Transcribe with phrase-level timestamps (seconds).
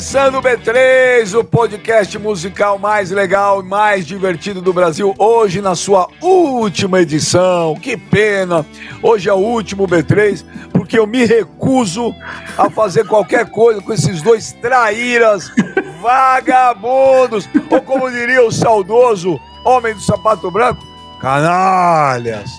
[0.00, 5.74] Começando o B3, o podcast musical mais legal e mais divertido do Brasil, hoje na
[5.74, 7.74] sua última edição.
[7.74, 8.64] Que pena!
[9.02, 10.42] Hoje é o último B3,
[10.72, 12.14] porque eu me recuso
[12.56, 15.52] a fazer qualquer coisa com esses dois traíras
[16.00, 20.82] vagabundos, ou como diria o saudoso homem do sapato branco,
[21.20, 22.50] canalhas.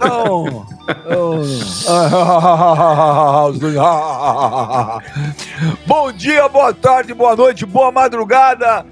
[0.00, 0.66] Não.
[5.86, 8.86] Bom dia, boa tarde, boa noite, boa madrugada.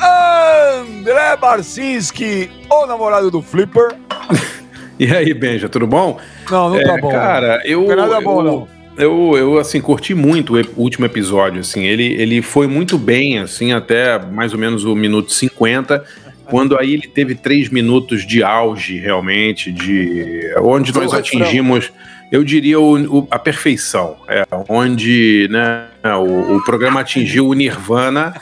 [0.00, 3.94] André Barcinski, o namorado do Flipper.
[4.96, 6.20] E aí, Benja, tudo bom?
[6.48, 7.10] Não, não tá é, tá bom.
[7.10, 7.82] Cara, eu.
[7.82, 8.68] Não nada eu, bom, não.
[8.96, 13.72] Eu, eu, assim, curti muito o último episódio, assim, ele, ele foi muito bem, assim,
[13.72, 16.04] até mais ou menos o minuto 50,
[16.44, 21.92] quando aí ele teve três minutos de auge, realmente, de onde nós atingimos,
[22.30, 24.16] eu diria, o, o, a perfeição.
[24.28, 25.86] É, onde né,
[26.18, 28.34] o, o programa atingiu o Nirvana.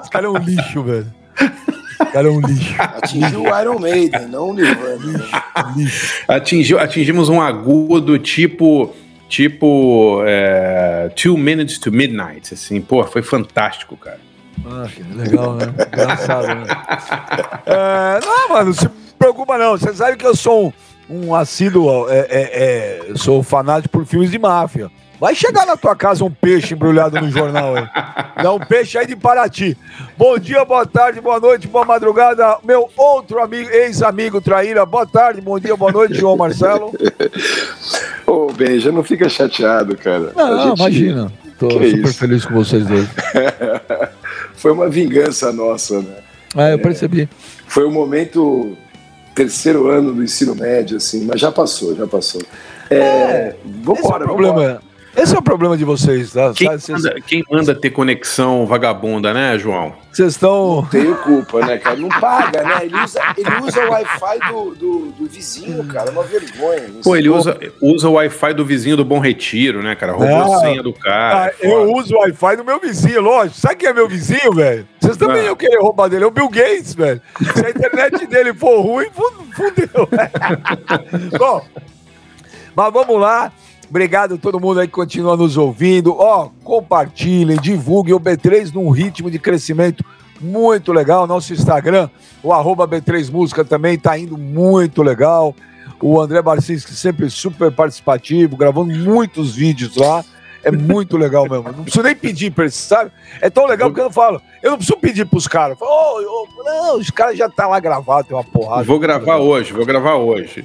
[0.00, 1.06] Esse cara é um lixo, velho.
[1.38, 2.74] Esse cara é um lixo.
[2.78, 4.96] Atingiu o Iron Maiden, não o Nirvana.
[4.96, 6.24] Lixo, lixo.
[6.26, 8.94] Atingiu, atingimos um agudo tipo
[9.28, 14.18] tipo é, Two Minutes to Midnight, assim, pô, foi fantástico, cara.
[14.66, 15.66] Ah, que legal, né?
[15.92, 16.64] Engraçado, né?
[17.66, 19.72] É, não, mano, se preocupa não.
[19.76, 20.72] Você sabe que eu sou
[21.08, 24.90] um, um assíduo, é, é, é, sou fanático por filmes de máfia.
[25.20, 27.86] Vai chegar na tua casa um peixe embrulhado no jornal aí.
[28.42, 29.76] Dá um peixe aí de Paraty.
[30.16, 32.56] Bom dia, boa tarde, boa noite, boa madrugada.
[32.64, 36.86] Meu outro amigo, ex-amigo Traíra, boa tarde, bom dia, boa noite, João Marcelo.
[38.26, 40.32] Ô, oh, Benja, não fica chateado, cara.
[40.34, 40.78] Não, gente...
[40.80, 41.32] imagina.
[41.58, 42.18] Tô que super isso?
[42.18, 43.06] feliz com vocês dois.
[44.60, 46.16] Foi uma vingança nossa, né?
[46.54, 47.26] Ah, eu percebi.
[47.66, 48.76] Foi o um momento
[49.34, 52.42] terceiro ano do ensino médio, assim, mas já passou, já passou.
[52.90, 54.54] É, é vambora, esse é o problema.
[54.54, 54.89] Vambora.
[55.16, 56.52] Esse é o problema de vocês, tá?
[56.54, 59.92] Quem, manda, quem manda ter conexão vagabunda, né, João?
[60.12, 60.86] Vocês estão.
[60.90, 61.96] Tenho culpa, né, cara?
[61.96, 62.84] Não paga, né?
[62.84, 66.10] Ele usa, ele usa o Wi-Fi do, do, do, vizinho, cara.
[66.10, 66.90] É uma vergonha.
[67.02, 70.12] Pô, ele usa, usa o Wi-Fi do vizinho do Bom Retiro, né, cara?
[70.12, 71.46] Roubou a senha do cara.
[71.46, 73.58] Ah, eu uso o Wi-Fi do meu vizinho, lógico.
[73.58, 74.86] Sabe quem é meu vizinho, velho?
[75.00, 75.46] Vocês também ah.
[75.46, 76.24] iam querer roubar dele.
[76.24, 77.20] É o Bill Gates, velho.
[77.54, 80.08] Se a internet dele for ruim, fudeu.
[81.38, 81.64] Bom,
[82.76, 83.52] mas vamos lá.
[83.90, 86.14] Obrigado a todo mundo aí que continua nos ouvindo.
[86.16, 90.04] Ó, compartilhem, divulguem o B3 num ritmo de crescimento
[90.40, 91.26] muito legal.
[91.26, 92.08] Nosso Instagram,
[92.40, 95.54] o arroba B3 Música também tá indo muito legal.
[96.00, 100.24] O André Barcinski sempre super participativo, gravando muitos vídeos lá.
[100.62, 101.64] É muito legal mesmo.
[101.64, 103.10] Não preciso nem pedir pra eles, sabe?
[103.40, 104.40] É tão legal que eu falo.
[104.62, 105.76] Eu não preciso pedir pros caras.
[105.80, 108.84] Oh, oh, não, os caras já tá lá gravado, tem uma porrada.
[108.84, 110.64] Vou gravar hoje, vou gravar hoje.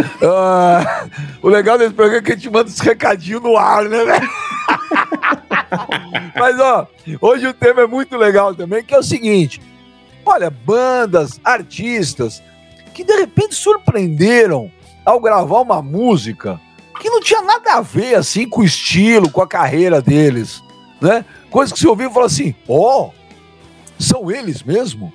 [0.00, 1.10] Uh,
[1.42, 4.30] o legal desse programa é que a gente manda os recadinhos no ar, né, velho?
[6.34, 6.86] Mas, ó,
[7.20, 9.60] hoje o tema é muito legal também, que é o seguinte:
[10.24, 12.42] olha, bandas, artistas
[12.94, 14.70] que de repente surpreenderam
[15.04, 16.60] ao gravar uma música
[17.00, 20.62] que não tinha nada a ver, assim, com o estilo, com a carreira deles,
[21.00, 21.24] né?
[21.50, 23.10] Coisa que você ouviu e falou assim: ó, oh,
[23.98, 25.12] são eles mesmo?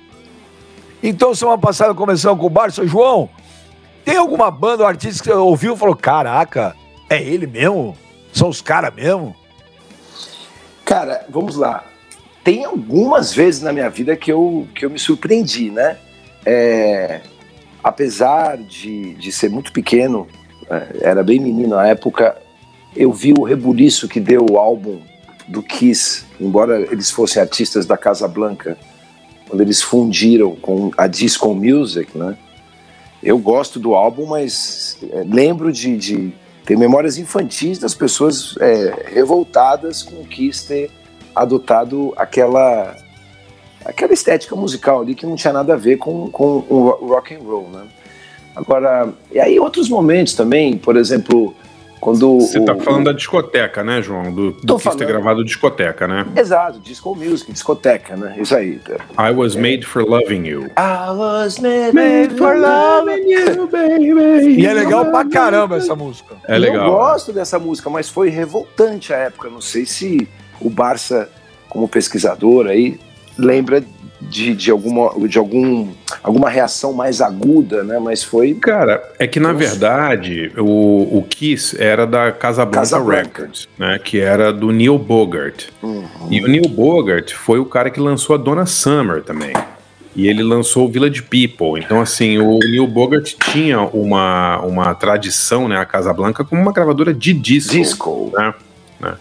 [1.02, 3.30] Então, semana passada começamos com o Barça João.
[4.06, 6.76] Tem alguma banda ou artista que você ouviu e falou: caraca,
[7.10, 7.96] é ele mesmo?
[8.32, 9.34] São os caras mesmo?
[10.84, 11.84] Cara, vamos lá.
[12.44, 15.96] Tem algumas vezes na minha vida que eu, que eu me surpreendi, né?
[16.44, 17.20] É,
[17.82, 20.28] apesar de, de ser muito pequeno,
[20.70, 22.40] é, era bem menino na época,
[22.94, 25.00] eu vi o rebuliço que deu o álbum
[25.48, 28.78] do Kiss, embora eles fossem artistas da Casa Blanca,
[29.48, 32.38] quando eles fundiram com a disco music, né?
[33.26, 36.32] Eu gosto do álbum, mas é, lembro de, de
[36.64, 40.90] ter memórias infantis das pessoas é, revoltadas com o Kiss ter
[41.34, 42.96] adotado aquela
[43.84, 47.40] aquela estética musical ali que não tinha nada a ver com, com o rock and
[47.40, 47.84] roll, né?
[48.54, 51.54] Agora, e aí outros momentos também, por exemplo,
[52.00, 54.32] quando Você está falando da discoteca, né, João?
[54.32, 56.26] Do, do que ter gravado discoteca, né?
[56.36, 58.36] Exato, disco music, discoteca, né?
[58.38, 58.80] Isso aí.
[59.18, 59.60] I was é.
[59.60, 60.64] made for loving you.
[60.76, 64.60] I was made, made for loving you, baby.
[64.60, 66.36] E é legal pra caramba essa música.
[66.46, 66.86] É legal.
[66.86, 69.48] Eu gosto dessa música, mas foi revoltante a época.
[69.48, 70.28] Não sei se
[70.60, 71.28] o Barça,
[71.68, 73.00] como pesquisador aí,
[73.38, 73.82] lembra
[74.28, 75.88] de, de, alguma, de algum,
[76.22, 77.98] alguma reação mais aguda, né?
[77.98, 78.54] Mas foi.
[78.54, 79.66] Cara, é que na Nossa.
[79.66, 83.98] verdade o, o Kiss era da Casablanca, Casablanca Records, né?
[84.02, 85.66] Que era do Neil Bogart.
[85.82, 86.04] Uhum.
[86.30, 89.52] E o Neil Bogart foi o cara que lançou a Donna Summer também.
[90.14, 91.78] E ele lançou o Village People.
[91.78, 95.78] Então, assim, o Neil Bogart tinha uma, uma tradição, né?
[95.78, 97.72] A Casablanca como uma gravadora de disco.
[97.72, 98.32] Disco.
[98.34, 98.54] Né?
[98.98, 99.14] né?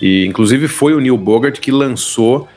[0.00, 2.48] E inclusive foi o Neil Bogart que lançou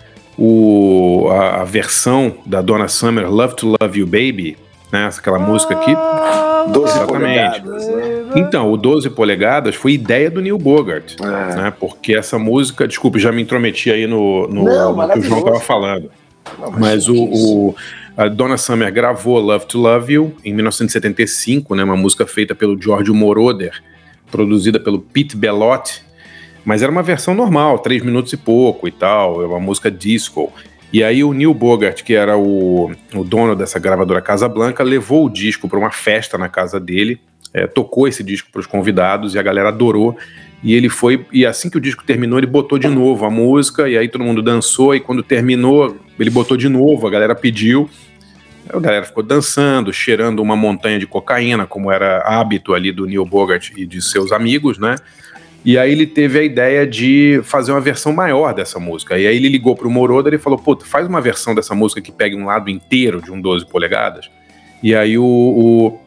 [0.44, 4.58] o, a, a versão da Donna Summer, Love to Love You Baby,
[4.92, 5.08] né?
[5.16, 5.96] Aquela música aqui.
[6.72, 7.08] 12 Exatamente.
[7.08, 8.24] polegadas, né?
[8.36, 11.56] Então, o 12 polegadas foi ideia do Neil Bogart, é.
[11.56, 11.74] né?
[11.80, 15.40] Porque essa música, desculpe, já me intrometi aí no, no, Não, no que o João
[15.40, 16.12] estava falando.
[16.58, 17.76] Não, mas, mas o, o,
[18.18, 21.84] a Donna Summer gravou Love to Love You em 1975, né?
[21.84, 23.80] Uma música feita pelo George Moroder,
[24.32, 26.04] produzida pelo Pete Bellotti,
[26.64, 30.52] mas era uma versão normal, três minutos e pouco e tal, é uma música disco.
[30.94, 35.26] E aí o Neil Bogart, que era o, o dono dessa gravadora Casa Blanca, levou
[35.26, 37.20] o disco para uma festa na casa dele,
[37.54, 40.18] é, tocou esse disco para os convidados e a galera adorou.
[40.64, 43.90] E ele foi, e assim que o disco terminou, ele botou de novo a música,
[43.90, 47.90] e aí todo mundo dançou, e quando terminou, ele botou de novo, a galera pediu.
[48.70, 53.26] A galera ficou dançando, cheirando uma montanha de cocaína, como era hábito ali do Neil
[53.26, 54.96] Bogart e de seus amigos, né?
[55.64, 59.18] E aí ele teve a ideia de fazer uma versão maior dessa música.
[59.18, 62.12] E aí ele ligou pro Moroder e falou: Pô, faz uma versão dessa música que
[62.12, 64.30] pegue um lado inteiro de um 12 polegadas.
[64.82, 66.00] E aí o, o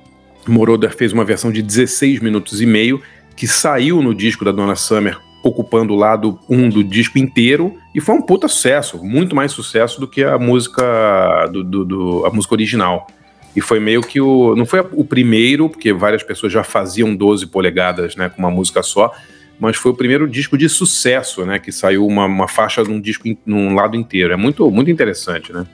[0.50, 3.00] Moroder fez uma versão de 16 minutos e meio,
[3.36, 8.00] que saiu no disco da Donna Summer, ocupando o lado 1 do disco inteiro, e
[8.00, 12.30] foi um puta sucesso, muito mais sucesso do que a música do, do, do a
[12.30, 13.06] música original.
[13.54, 14.56] E foi meio que o.
[14.56, 18.82] Não foi o primeiro, porque várias pessoas já faziam 12 polegadas, né, com uma música
[18.82, 19.12] só,
[19.58, 21.58] mas foi o primeiro disco de sucesso, né?
[21.58, 24.32] Que saiu uma, uma faixa num disco num lado inteiro.
[24.32, 25.66] É muito, muito interessante, né?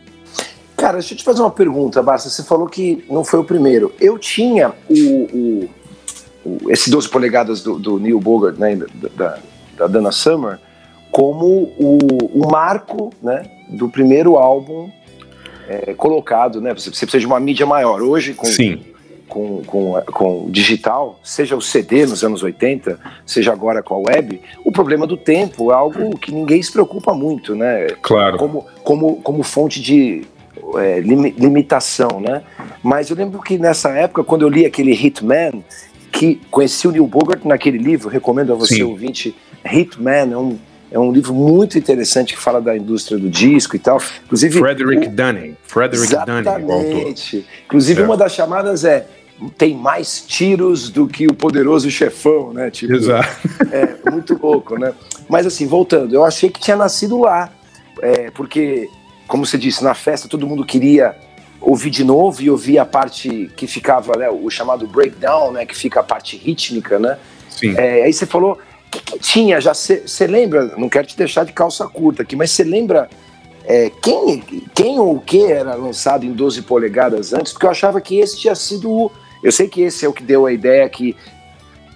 [0.77, 2.31] Cara, deixa eu te fazer uma pergunta, Barça.
[2.31, 3.93] Você falou que não foi o primeiro.
[4.01, 5.71] Eu tinha o, o,
[6.45, 8.79] o esse 12 polegadas do, do Neil Bogart, né,
[9.17, 9.39] da,
[9.77, 10.59] da Dana Summer,
[11.11, 11.47] como
[11.79, 11.99] o,
[12.33, 14.91] o marco né, do primeiro álbum
[15.69, 16.73] é, colocado, né?
[16.75, 18.03] Você precisa de uma mídia maior.
[18.03, 18.90] Hoje, com, Sim
[19.31, 24.41] com, com, com digital, seja o CD nos anos 80, seja agora com a web,
[24.65, 27.87] o problema do tempo é algo que ninguém se preocupa muito, né?
[28.03, 28.37] Claro.
[28.37, 30.25] Como, como, como fonte de
[30.77, 32.43] é, limitação, né?
[32.83, 35.63] Mas eu lembro que nessa época, quando eu li aquele Hitman,
[36.11, 38.83] que conheci o Neil Bogart naquele livro, recomendo a você, Sim.
[38.83, 39.35] ouvinte,
[39.65, 40.59] Hitman, é um,
[40.91, 44.03] é um livro muito interessante que fala da indústria do disco e tal.
[44.25, 45.11] Inclusive, Frederick o...
[45.11, 45.57] Dunning.
[45.63, 46.67] Frederick Exatamente.
[46.67, 48.05] Dunning, Inclusive, é.
[48.05, 49.07] uma das chamadas é
[49.49, 52.71] tem mais tiros do que o poderoso chefão, né?
[52.71, 53.29] Tipo, Exato.
[53.73, 54.93] É muito louco, né?
[55.29, 57.51] Mas assim, voltando, eu achei que tinha nascido lá,
[58.03, 58.89] é, porque,
[59.27, 61.17] como você disse, na festa todo mundo queria
[61.61, 65.77] ouvir de novo e ouvir a parte que ficava, né, o chamado breakdown, né, que
[65.77, 67.19] fica a parte rítmica, né?
[67.49, 67.75] Sim.
[67.77, 69.75] É, aí você falou, o que, que, tinha já?
[69.75, 70.75] Você lembra?
[70.77, 73.09] Não quero te deixar de calça curta aqui, mas você lembra
[73.65, 74.43] é, quem,
[74.75, 77.53] quem ou o que era lançado em 12 polegadas antes?
[77.53, 80.23] Porque eu achava que esse tinha sido o eu sei que esse é o que
[80.23, 81.17] deu a ideia que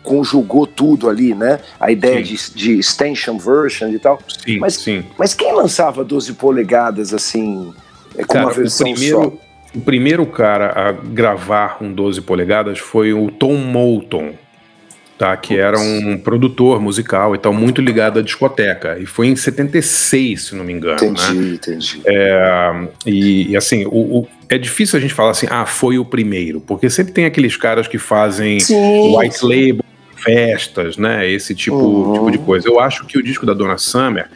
[0.05, 1.59] conjugou tudo ali, né?
[1.81, 4.21] A ideia de, de, extension version e tal.
[4.45, 5.03] Sim, mas, sim.
[5.19, 7.73] mas quem lançava 12 polegadas assim,
[8.17, 9.33] é, com cara, uma versão o primeiro, só?
[9.75, 14.35] O primeiro cara a gravar um 12 polegadas foi o Tom Moulton,
[15.19, 15.35] tá?
[15.37, 18.99] Que era um produtor musical e tal, muito ligado à discoteca.
[18.99, 20.97] E foi em 76, se não me engano.
[21.03, 21.55] Entendi, né?
[21.55, 22.03] entendi.
[22.07, 26.05] É, e, e, assim, o, o, é difícil a gente falar assim, ah, foi o
[26.05, 29.85] primeiro, porque sempre tem aqueles caras que fazem sim, white label,
[30.17, 31.29] festas, né?
[31.31, 32.13] Esse tipo, uhum.
[32.15, 32.69] tipo de coisa.
[32.69, 34.29] Eu acho que o disco da Dona Summer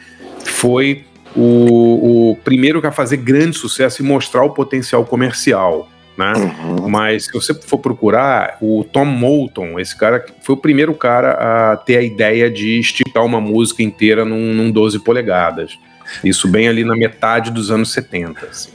[0.43, 1.03] foi
[1.35, 6.33] o, o primeiro a fazer grande sucesso e mostrar o potencial comercial né?
[6.33, 6.89] Uhum.
[6.89, 11.77] Mas se você for procurar, o Tom Moulton, esse cara foi o primeiro cara a
[11.77, 15.79] ter a ideia de esticar uma música inteira num, num 12 polegadas.
[16.21, 18.45] Isso bem ali na metade dos anos 70.
[18.45, 18.69] Assim.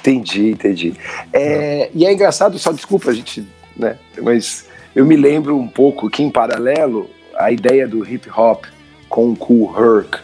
[0.00, 0.94] Entendi, entendi.
[1.32, 3.96] É, e é engraçado, só desculpa a gente, né?
[4.20, 8.64] Mas eu me lembro um pouco que em paralelo a ideia do hip hop
[9.08, 10.18] com o Cool Herc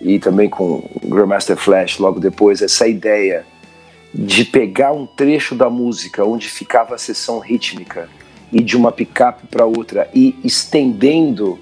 [0.00, 3.46] e também com o Grandmaster Flash logo depois, essa ideia
[4.12, 8.08] de pegar um trecho da música onde ficava a sessão rítmica
[8.52, 11.58] e de uma picape para outra e estendendo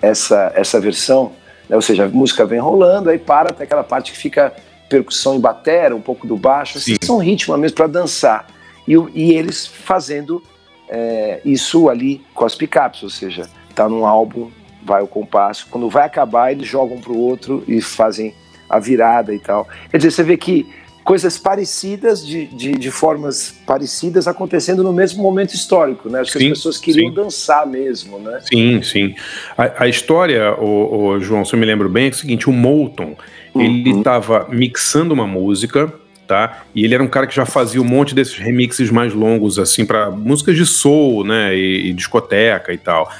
[0.00, 1.32] essa, essa versão,
[1.68, 1.76] né?
[1.76, 4.54] ou seja, a música vem rolando, aí para até aquela parte que fica
[4.88, 8.46] percussão em batera, um pouco do baixo, assim, são ritmo mesmo para dançar.
[8.86, 10.42] E, e, eles fazendo
[10.88, 14.50] é, isso ali com as picapes, ou seja, tá num álbum,
[14.82, 18.32] vai o compasso, quando vai acabar eles jogam para o outro e fazem
[18.68, 19.66] a virada e tal.
[19.90, 20.66] Quer dizer, você vê que
[21.06, 26.20] coisas parecidas, de, de, de, formas parecidas, acontecendo no mesmo momento histórico, né?
[26.20, 27.14] Acho sim, que as pessoas queriam sim.
[27.14, 28.40] dançar mesmo, né?
[28.42, 29.14] Sim, sim.
[29.56, 32.52] A, a história, o, o, João, se eu me lembro bem, é o seguinte, o
[32.52, 33.16] Moulton,
[33.56, 33.60] uhum.
[33.62, 35.92] ele estava mixando uma música,
[36.26, 36.64] tá?
[36.74, 39.86] E ele era um cara que já fazia um monte desses remixes mais longos, assim,
[39.86, 41.56] para músicas de soul, né?
[41.56, 43.10] E, e discoteca e tal.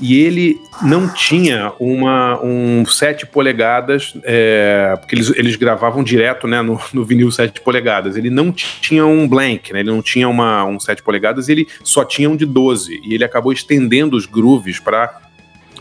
[0.00, 6.62] e ele não tinha uma, um 7 polegadas, é, porque eles, eles gravavam direto né,
[6.62, 8.16] no, no vinil 7 polegadas.
[8.16, 12.04] Ele não tinha um blank, né, ele não tinha uma, um 7 polegadas, ele só
[12.04, 13.00] tinha um de 12.
[13.04, 15.20] E ele acabou estendendo os grooves para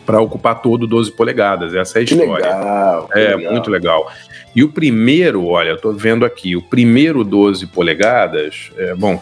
[0.06, 1.74] para ocupar todo 12 polegadas.
[1.74, 2.46] Essa é a história.
[2.46, 3.54] Legal, é legal.
[3.54, 4.12] muito legal.
[4.56, 9.22] E o primeiro, olha, eu tô vendo aqui, o primeiro 12 polegadas, é, bom,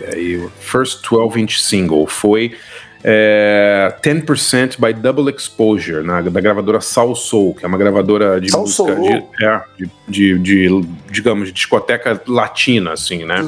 [0.00, 2.54] é, o First 12 inch single foi
[3.08, 8.50] é, 10% by Double Exposure, na, da gravadora Soul Soul, que é uma gravadora de
[8.50, 13.44] Soul música de, é, de, de, de, digamos, de discoteca latina, assim, né?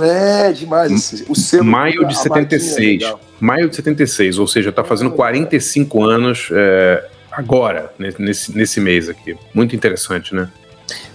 [0.47, 1.25] É demais.
[1.29, 3.28] O selo Maio de a marquinha é 76.
[3.41, 9.09] Maio de 76, ou seja, tá fazendo 45 anos é, agora, ne- nesse, nesse mês
[9.09, 9.37] aqui.
[9.55, 10.49] Muito interessante, né?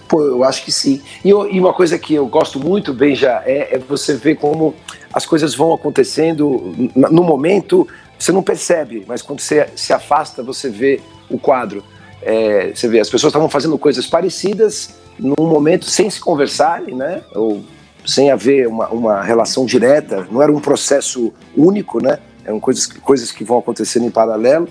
[0.08, 1.02] Pô, eu acho que sim.
[1.24, 4.36] E, eu- e uma coisa que eu gosto muito, bem já, é, é você ver
[4.36, 4.76] como
[5.14, 7.88] as coisas vão acontecendo no momento,
[8.18, 11.84] você não percebe, mas quando você se afasta, você vê o quadro.
[12.22, 17.22] É, você vê, as pessoas estavam fazendo coisas parecidas num momento sem se conversarem, né?
[17.36, 17.64] Ou
[18.06, 22.20] sem haver uma, uma relação direta, não era um processo único, né?
[22.46, 24.68] Eram coisas, coisas que vão acontecendo em paralelo.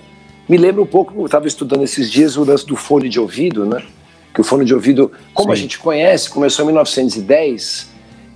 [0.48, 3.64] Me lembra um pouco, eu estava estudando esses dias o lance do fone de ouvido,
[3.64, 3.82] né?
[4.34, 5.62] Que o fone de ouvido, como a Sim.
[5.62, 7.88] gente conhece, começou em 1910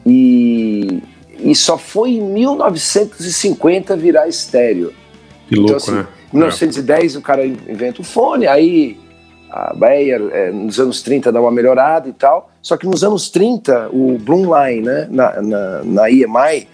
[0.05, 1.03] e,
[1.39, 4.93] e só foi em 1950 virar estéreo.
[5.49, 6.07] Que louco, Então, assim, né?
[6.33, 8.99] Em 1910 o cara inventa o fone, aí
[9.57, 12.51] a Bayer é, nos anos 30 dá uma melhorada e tal.
[12.61, 16.69] Só que nos anos 30 o Blumlein, né, na, na, na EMI,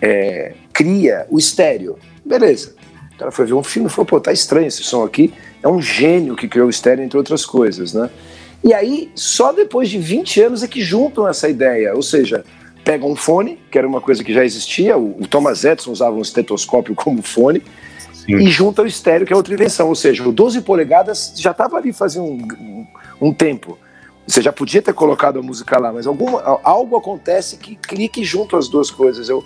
[0.00, 1.98] é, cria o estéreo.
[2.24, 2.74] Beleza.
[3.14, 5.32] O cara foi ver um filme e falou, pô, tá estranho esse som aqui.
[5.62, 8.08] É um gênio que criou o estéreo, entre outras coisas, né?
[8.64, 11.94] E aí, só depois de 20 anos é que juntam essa ideia.
[11.94, 12.44] Ou seja,
[12.84, 16.16] pegam um fone, que era uma coisa que já existia, o, o Thomas Edison usava
[16.16, 17.62] um estetoscópio como fone,
[18.24, 18.36] Sim.
[18.36, 19.88] e junta o estéreo, que é outra invenção.
[19.88, 22.86] Ou seja, o 12 polegadas já estava ali fazia um, um,
[23.20, 23.78] um tempo.
[24.26, 28.56] Você já podia ter colocado a música lá, mas alguma, algo acontece que clique junto
[28.56, 29.28] as duas coisas.
[29.28, 29.44] Eu,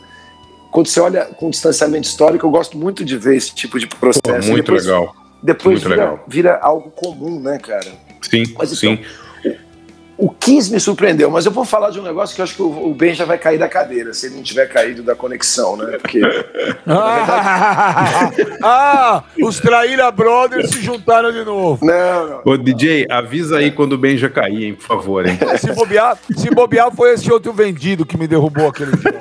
[0.71, 3.97] quando você olha com distanciamento histórico, eu gosto muito de ver esse tipo de Pô,
[3.97, 4.49] processo.
[4.50, 5.16] muito depois, legal.
[5.42, 6.25] Depois Muito vira, legal.
[6.26, 7.87] vira algo comum, né, cara?
[8.23, 8.99] Sim, Mas sim.
[10.18, 12.62] O Kiss me surpreendeu, mas eu vou falar de um negócio que eu acho que
[12.62, 15.99] o Ben já vai cair da cadeira, se ele não tiver caído da conexão, né?
[15.99, 16.20] Porque
[16.87, 18.32] Ah,
[18.62, 21.85] ah, os Traíra Brothers se juntaram de novo.
[21.85, 22.40] Não, não.
[22.46, 25.38] Ô, DJ, avisa aí quando o Ben já cair, hein, por favor, hein?
[25.58, 29.20] Se bobear, se bobear foi esse outro vendido que me derrubou aquele dia.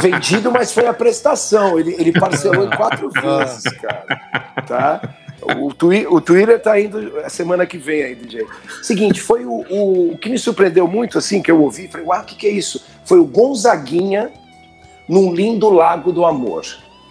[0.00, 1.78] Vendido, mas foi a prestação.
[1.78, 4.04] Ele, ele parcelou em quatro vezes, cara.
[4.66, 5.00] Tá?
[5.60, 8.46] O, twi o Twitter tá indo a semana que vem aí, DJ.
[8.82, 12.20] Seguinte, foi o, o, o que me surpreendeu muito, assim, que eu ouvi, falei, uau,
[12.20, 12.84] o que, que é isso?
[13.04, 14.30] Foi o Gonzaguinha
[15.08, 16.64] num lindo lago do amor.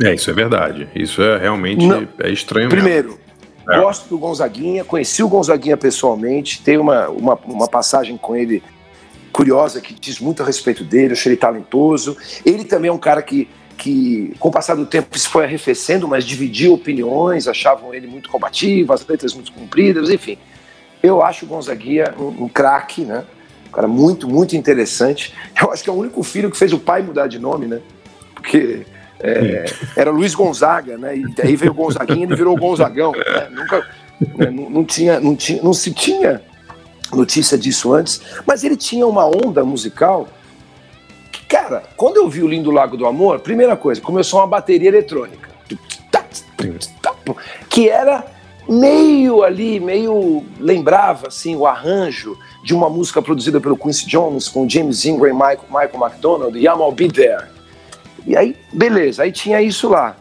[0.03, 0.87] É, isso é verdade.
[0.95, 2.07] Isso é realmente Não.
[2.19, 2.81] é estranho mesmo.
[2.81, 3.19] Primeiro,
[3.69, 3.79] É.
[3.79, 8.63] gosto do Gonzaguinha, conheci o Gonzaguinha pessoalmente, tenho uma, uma, uma passagem com ele
[9.31, 12.17] curiosa que diz muito a respeito dele, achei ele talentoso.
[12.45, 13.47] Ele também é um cara que,
[13.81, 18.29] que com o passar do tempo, se foi arrefecendo, mas dividia opiniões, achavam ele muito
[18.29, 20.37] combativo, as letras muito compridas, enfim.
[21.01, 23.23] Eu acho o Gonzaguinha um, um craque, né?
[23.67, 25.33] Um cara muito, muito interessante.
[25.59, 27.81] Eu acho que é o único filho que fez o pai mudar de nome, né?
[28.35, 28.85] Porque
[29.19, 31.17] é, era Luiz Gonzaga, né?
[31.17, 33.13] E daí veio o Gonzaguinha e ele virou o Gonzagão.
[33.13, 33.49] Né?
[33.49, 33.79] Nunca,
[34.37, 34.51] né?
[34.51, 36.39] Não, não tinha, não, tinha, não se tinha
[37.11, 40.27] notícia disso antes, mas ele tinha uma onda musical
[41.51, 45.49] cara, quando eu vi o Lindo Lago do Amor, primeira coisa, começou uma bateria eletrônica.
[47.69, 48.25] Que era
[48.69, 54.69] meio ali, meio lembrava assim o arranjo de uma música produzida pelo Quincy Jones com
[54.69, 57.47] James Ingram e Michael, Michael McDonald, Yama I'll Be There.
[58.25, 60.15] E aí, beleza, aí tinha isso lá.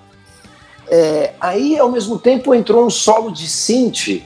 [0.88, 4.20] É, aí, ao mesmo tempo, entrou um solo de synth,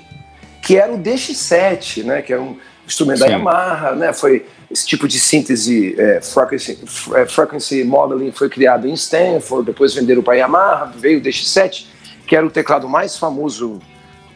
[0.63, 2.57] que era o DX7, né, que era um
[2.87, 3.33] instrumento da Sim.
[3.33, 6.77] Yamaha, né, foi esse tipo de síntese, é, frequency,
[7.15, 11.87] é, frequency modeling foi criado em Stanford, depois venderam para Yamaha, veio o DX7,
[12.27, 13.81] que era o teclado mais famoso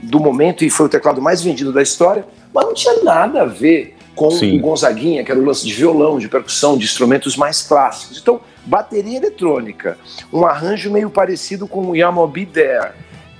[0.01, 3.47] do momento e foi o teclado mais vendido da história, mas não tinha nada a
[3.47, 4.59] ver com Sim.
[4.59, 8.19] o Gonzaguinha, que era o lance de violão, de percussão, de instrumentos mais clássicos.
[8.19, 9.99] Então, bateria eletrônica,
[10.33, 12.93] um arranjo meio parecido com o Yama Be There.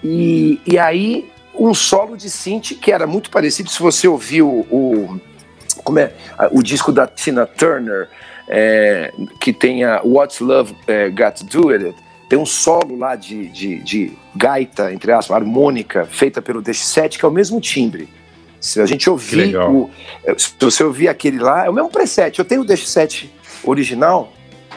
[0.03, 5.21] E, e aí, um solo de synth que era muito parecido, se você ouviu o,
[5.89, 6.13] como é,
[6.53, 8.09] o disco da Tina Turner,
[8.47, 11.97] é, que tem a What's Love é, Got to Do With It,
[12.29, 17.25] tem um solo lá de, de, de gaita, entre aspas, harmônica, feita pelo DX7, que
[17.25, 18.07] é o mesmo timbre.
[18.61, 19.89] Se a gente ouvir, o,
[20.25, 22.39] é, se você ouvir aquele lá, é o mesmo preset.
[22.39, 23.31] Eu tenho o DX7
[23.65, 24.31] original,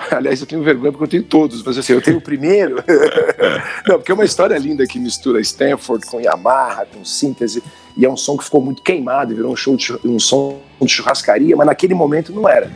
[0.10, 2.75] Aliás, eu tenho vergonha porque eu tenho todos, mas assim, eu tenho o primeiro.
[3.88, 7.62] Não, porque é uma história linda que mistura Stanford com Yamaha, com síntese,
[7.95, 10.88] e é um som que ficou muito queimado, virou um, show de, um som de
[10.88, 12.71] churrascaria, mas naquele momento não era.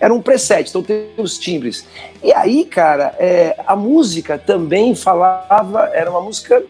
[0.00, 1.86] Era um preset, então tem os timbres.
[2.22, 6.62] E aí, cara, é, a música também falava, era uma música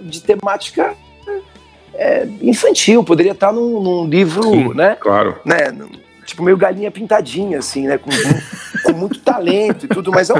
[0.00, 0.94] de temática
[1.94, 4.96] é, infantil, poderia estar num, num livro, Sim, né?
[5.00, 5.38] Claro.
[5.44, 5.72] Né,
[6.24, 7.98] tipo, meio galinha pintadinha, assim, né?
[7.98, 8.10] Com,
[8.84, 10.34] com muito talento e tudo, mas é,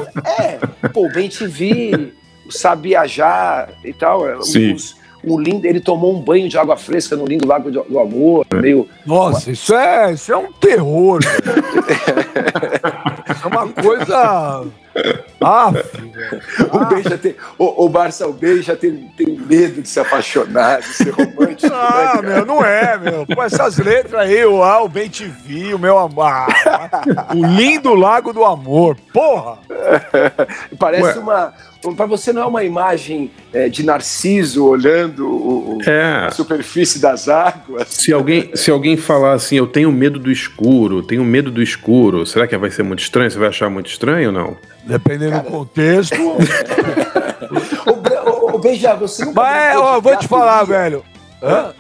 [0.83, 2.13] é pô, o Ben TV,
[2.51, 4.75] Sabe Viajar e tal, é, Sim.
[4.75, 8.47] Os, o lindo, ele tomou um banho de água fresca no lindo Lago do Amor,
[8.53, 8.89] meio.
[9.07, 11.21] Nossa, isso é, isso é um terror.
[13.43, 14.65] é uma coisa.
[15.41, 17.03] Ah, o ah.
[17.03, 20.89] já tem, o, o Barça, o Ben já tem, tem medo de se apaixonar, de
[20.89, 21.69] ser romântico.
[21.69, 23.27] Né, ah, né, meu, não é, meu.
[23.27, 26.25] Com essas letras aí, o, ah, o Ben te vi, o meu amor.
[26.25, 28.97] Ah, o lindo Lago do Amor.
[29.13, 29.59] Porra!
[30.79, 31.19] Parece Ué.
[31.19, 31.53] uma
[31.93, 36.27] para você não é uma imagem é, de Narciso olhando o, é.
[36.27, 37.89] a superfície das águas.
[37.89, 42.25] Se alguém, se alguém falar assim, eu tenho medo do escuro, tenho medo do escuro,
[42.25, 43.31] será que vai ser muito estranho?
[43.31, 44.57] Você vai achar muito estranho ou não?
[44.85, 45.43] Dependendo Cara...
[45.45, 46.15] do contexto.
[47.87, 49.33] o, o, Beija, você não.
[49.33, 51.05] Mas, ó, vou te falar, velho.
[51.43, 51.73] Hã?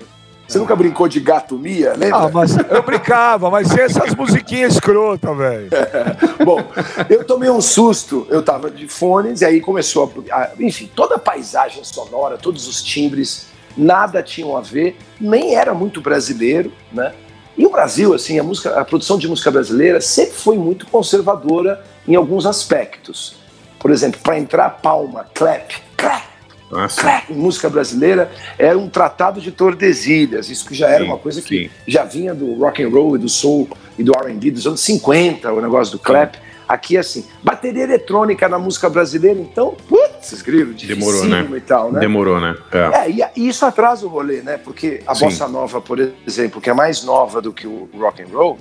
[0.47, 2.17] Você nunca brincou de gato Mia, lembra?
[2.17, 5.71] Ah, mas eu brincava, mas sem essas musiquinhas escrotas, velho.
[6.45, 6.63] Bom,
[7.09, 11.19] eu tomei um susto, eu tava de fones, e aí começou a, Enfim, toda a
[11.19, 17.15] paisagem sonora, todos os timbres, nada tinham a ver, nem era muito brasileiro, né?
[17.57, 21.83] E o Brasil, assim, a, música, a produção de música brasileira sempre foi muito conservadora
[22.07, 23.37] em alguns aspectos.
[23.79, 26.25] Por exemplo, para entrar palma, clap, clap,
[26.71, 27.23] nossa.
[27.31, 31.41] Em música brasileira era um tratado de Tordesilhas, isso que já era sim, uma coisa
[31.41, 31.71] que sim.
[31.87, 33.69] já vinha do rock and roll e do soul
[33.99, 36.37] e do R&B dos anos 50, o negócio do clap.
[36.67, 41.47] Aqui assim, bateria eletrônica na música brasileira, então, putz, grilo, demorou, né?
[41.55, 42.01] e tal, né?
[42.01, 42.57] Demorou, né?
[42.73, 42.79] É.
[42.79, 44.57] é, e, isso atrasa o rolê, né?
[44.57, 45.27] Porque a sim.
[45.27, 48.59] bossa nova, por exemplo, que é mais nova do que o rock and roll,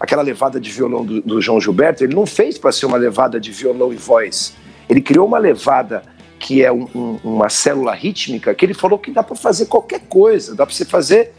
[0.00, 3.38] aquela levada de violão do, do João Gilberto, ele não fez para ser uma levada
[3.38, 4.54] de violão e voz.
[4.88, 6.02] Ele criou uma levada
[6.38, 10.00] que é um, um, uma célula rítmica, que ele falou que dá para fazer qualquer
[10.08, 11.32] coisa, dá para você fazer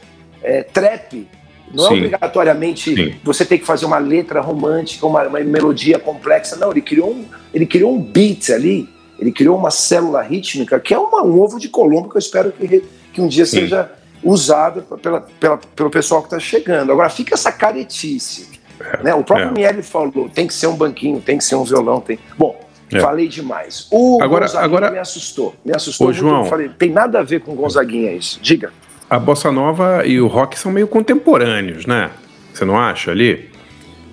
[0.44, 1.28] é, trap.
[1.74, 1.94] Não é Sim.
[1.94, 3.16] é obrigatoriamente Sim.
[3.24, 6.56] você tem que fazer uma letra romântica, uma, uma, melodia complexa.
[6.56, 10.94] Não, ele criou um, ele criou um beat ali, ele criou uma célula rítmica que
[10.94, 13.62] é uma, um ovo de Colombo que eu espero que, que um dia Sim.
[13.62, 13.92] seja
[14.24, 16.92] usado pela, pela, pelo pessoal que está chegando.
[16.92, 18.50] Agora fica essa caretice.
[18.80, 19.16] É, né?
[19.16, 19.52] O próprio é.
[19.52, 22.02] Miele falou: tem que ser um banquinho, tem que ser um violão.
[22.02, 22.18] Tem...
[22.38, 22.60] Bom,
[22.92, 23.00] é.
[23.00, 23.88] Falei demais.
[23.90, 25.56] O agora, agora me assustou.
[25.64, 26.14] Me assustou Ô.
[26.14, 28.40] João, falei, tem nada a ver com Gonzaguinha isso.
[28.42, 28.72] Diga.
[29.10, 32.12] A bossa nova e o rock são meio contemporâneos, né?
[32.54, 33.50] Você não acha ali?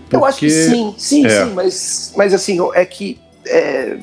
[0.02, 0.16] Porque...
[0.16, 1.44] Eu acho que sim, sim, é.
[1.44, 3.18] sim, mas, mas assim, é que
[3.48, 3.96] é,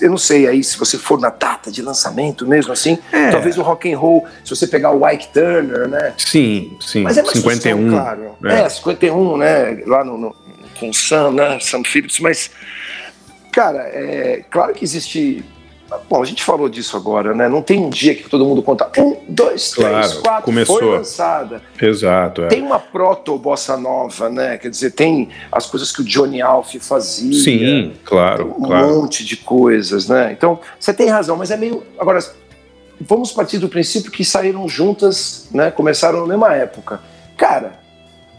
[0.00, 3.30] eu não sei aí se você for na data de lançamento mesmo assim, é.
[3.30, 6.14] talvez o rock and roll, se você pegar o Ike Turner, né?
[6.16, 7.02] Sim, sim.
[7.02, 8.36] Mas é 51, claro.
[8.44, 8.60] É.
[8.60, 9.82] é, 51, né?
[9.86, 10.42] Lá no, no
[10.78, 11.58] com Sam, né?
[11.60, 12.50] Sam Phillips, mas
[13.52, 15.44] Cara, é claro que existe.
[16.08, 17.48] Bom, a gente falou disso agora, né?
[17.48, 18.90] Não tem um dia que todo mundo conta.
[18.98, 20.44] Um, dois, claro, três, quatro.
[20.44, 20.78] Começou.
[20.78, 21.62] Foi lançada.
[21.80, 22.42] Exato.
[22.42, 22.48] É.
[22.48, 24.58] Tem uma proto-bossa nova, né?
[24.58, 27.32] Quer dizer, tem as coisas que o Johnny Alf fazia.
[27.42, 28.54] Sim, claro.
[28.58, 28.88] Um claro.
[28.88, 30.32] monte de coisas, né?
[30.32, 31.82] Então, você tem razão, mas é meio.
[31.98, 32.20] Agora,
[33.00, 35.70] vamos partir do princípio que saíram juntas, né?
[35.70, 37.00] Começaram na mesma época.
[37.36, 37.80] Cara,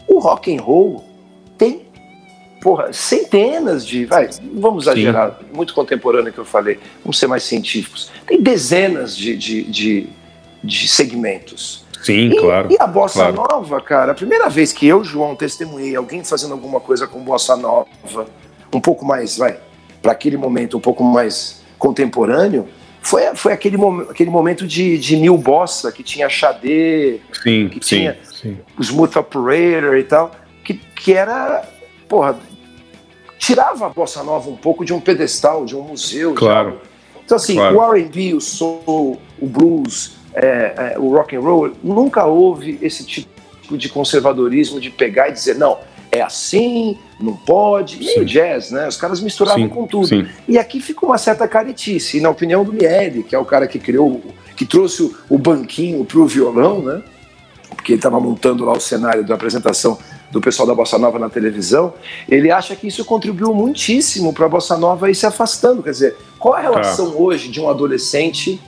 [0.06, 1.04] o rock and roll
[1.56, 1.83] tem
[2.64, 4.06] porra, centenas de.
[4.06, 5.54] Vai, vamos exagerar, Sim.
[5.54, 8.10] muito contemporâneo que eu falei, vamos ser mais científicos.
[8.26, 10.06] Tem dezenas de, de, de,
[10.64, 11.84] de segmentos.
[12.02, 12.72] Sim, e, claro.
[12.72, 13.46] E a bossa claro.
[13.52, 17.54] nova, cara, a primeira vez que eu, João, testemunhei alguém fazendo alguma coisa com bossa
[17.54, 18.26] nova,
[18.72, 19.58] um pouco mais, vai,
[20.00, 22.66] para aquele momento um pouco mais contemporâneo,
[23.02, 27.84] foi, foi aquele, mom aquele momento de, de New Bossa, que tinha Xadê, sim, que
[27.84, 28.56] sim, tinha sim.
[28.78, 30.30] o Smooth Operator e tal,
[30.64, 31.62] que, que era,
[32.08, 32.38] porra,
[33.38, 36.34] tirava a bossa nova um pouco de um pedestal, de um museu.
[36.34, 36.80] Claro.
[37.24, 37.78] Então, assim, claro.
[37.78, 43.04] o R&B, o soul, o blues, é, é, o rock and roll, nunca houve esse
[43.04, 43.28] tipo
[43.70, 45.78] de conservadorismo de pegar e dizer, não,
[46.12, 47.98] é assim, não pode.
[48.00, 48.86] E o jazz, né?
[48.86, 50.06] Os caras misturavam sim, com tudo.
[50.06, 50.26] Sim.
[50.46, 52.18] E aqui fica uma certa caretice.
[52.18, 54.22] E na opinião do Miele, que é o cara que criou,
[54.54, 57.02] que trouxe o, o banquinho pro violão, né?
[57.74, 59.98] Porque ele estava montando lá o cenário da apresentação
[60.30, 61.94] do pessoal da Bossa Nova na televisão,
[62.28, 65.82] ele acha que isso contribuiu muitíssimo para a Bossa Nova ir se afastando.
[65.82, 67.16] Quer dizer, qual a relação tá.
[67.16, 68.60] hoje de um adolescente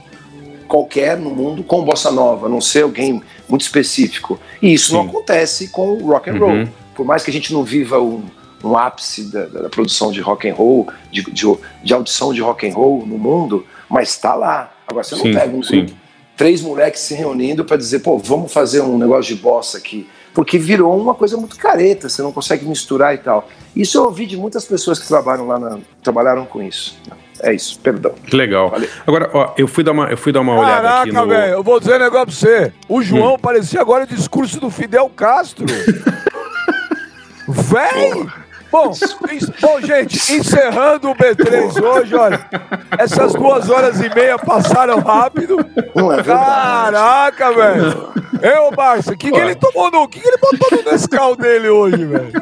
[0.69, 4.39] qualquer no mundo com Bossa Nova, a não ser alguém muito específico?
[4.63, 4.95] E isso Sim.
[4.95, 6.51] não acontece com o rock and roll.
[6.51, 6.69] Uhum.
[6.95, 8.23] Por mais que a gente não viva um,
[8.65, 11.47] um ápice da, da, produção de rock and roll, de, de,
[11.83, 14.73] de, audição de rock and roll no mundo, mas está lá.
[14.87, 15.85] Agora você sim, não pega um sim.
[15.85, 15.95] grupo,
[16.37, 20.59] três moleques se reunindo para dizer, pô, vamos fazer um negócio de bossa aqui, porque
[20.59, 23.49] virou uma coisa muito careta, você não consegue misturar e tal.
[23.75, 27.01] Isso eu ouvi de muitas pessoas que trabalham lá, na, trabalharam com isso.
[27.41, 28.13] É isso, perdão.
[28.13, 28.69] Que legal.
[28.69, 28.87] Valeu.
[29.07, 31.27] Agora, ó, eu fui dar uma, eu fui dar uma Caraca, olhada aqui no...
[31.27, 32.73] velho, eu vou dizer um negócio pra você.
[32.87, 33.39] O João hum.
[33.39, 35.65] parecia agora o discurso do Fidel Castro.
[37.49, 38.27] Véi!
[38.71, 38.93] Bom,
[39.61, 42.47] bom, gente, encerrando o B3 hoje, olha.
[42.99, 45.57] Essas duas horas e meia passaram rápido.
[45.95, 48.13] Não é Caraca, velho.
[48.43, 50.03] Eu, Barça, o que, que ele tomou no.
[50.03, 52.33] O que, que ele botou no Nescau dele hoje, velho?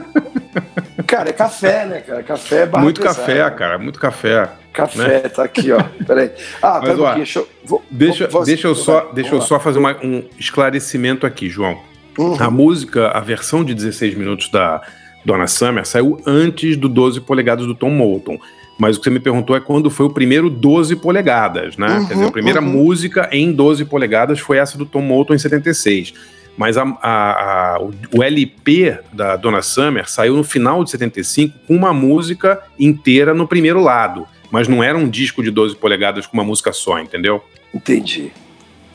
[1.06, 2.22] Cara, é café, né, cara?
[2.22, 3.18] Café é Muito pesada.
[3.18, 4.48] café, cara, muito café.
[4.72, 5.28] Café, né?
[5.28, 5.80] tá aqui, ó.
[6.04, 6.32] Peraí.
[6.60, 7.48] Ah, Mas, ó, deixa eu.
[7.64, 11.78] Vou, deixa, vou, deixa eu só, deixa eu só fazer uma, um esclarecimento aqui, João.
[12.18, 12.36] Uhum.
[12.40, 14.82] A música, a versão de 16 minutos da
[15.24, 18.38] Donna Summer saiu antes do 12 polegadas do Tom Moulton.
[18.78, 21.98] Mas o que você me perguntou é quando foi o primeiro 12 polegadas, né?
[21.98, 22.68] Uhum, Quer dizer, a primeira uhum.
[22.68, 26.12] música em 12 polegadas foi essa do Tom Moulton em 76.
[26.56, 27.78] Mas a, a, a,
[28.12, 33.46] o LP da Donna Summer saiu no final de 75 com uma música inteira no
[33.46, 34.26] primeiro lado.
[34.50, 37.42] Mas não era um disco de 12 polegadas com uma música só, entendeu?
[37.72, 38.30] Entendi.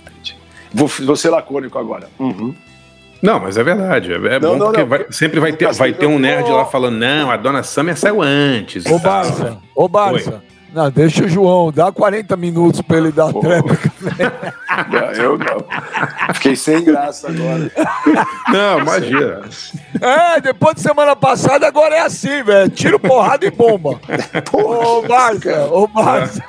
[0.02, 0.36] Entendi.
[0.74, 2.10] Vou, vou ser lacônico agora.
[2.18, 2.54] Uhum.
[3.22, 4.14] Não, mas é verdade.
[4.14, 4.88] É, é não, bom não, porque não.
[4.88, 8.22] Vai, sempre vai ter, vai ter um nerd lá falando: não, a dona Summer saiu
[8.22, 8.86] antes.
[8.86, 10.42] Ô, Barça, ô, Barça.
[10.72, 13.92] Não, deixa o João, dá 40 minutos pra ele dar tréplica.
[14.90, 15.66] Não, eu não.
[16.34, 17.72] Fiquei sem graça agora.
[18.48, 19.42] Não, imagina.
[20.00, 22.70] É, depois de semana passada, agora é assim, velho.
[22.70, 24.00] Tiro, porrada e bomba.
[24.54, 26.44] Ô, Barça, ô, Barça.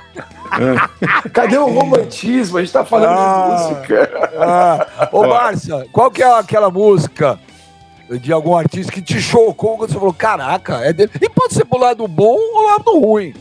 [1.33, 2.59] Cadê o romantismo?
[2.59, 4.11] A gente tá falando ah, de música.
[4.39, 5.09] Ah.
[5.13, 7.39] Ô, Márcia, qual que é aquela música
[8.09, 11.11] de algum artista que te chocou quando você falou, caraca, é dele?
[11.21, 13.35] E pode ser pro lado bom ou lado ruim.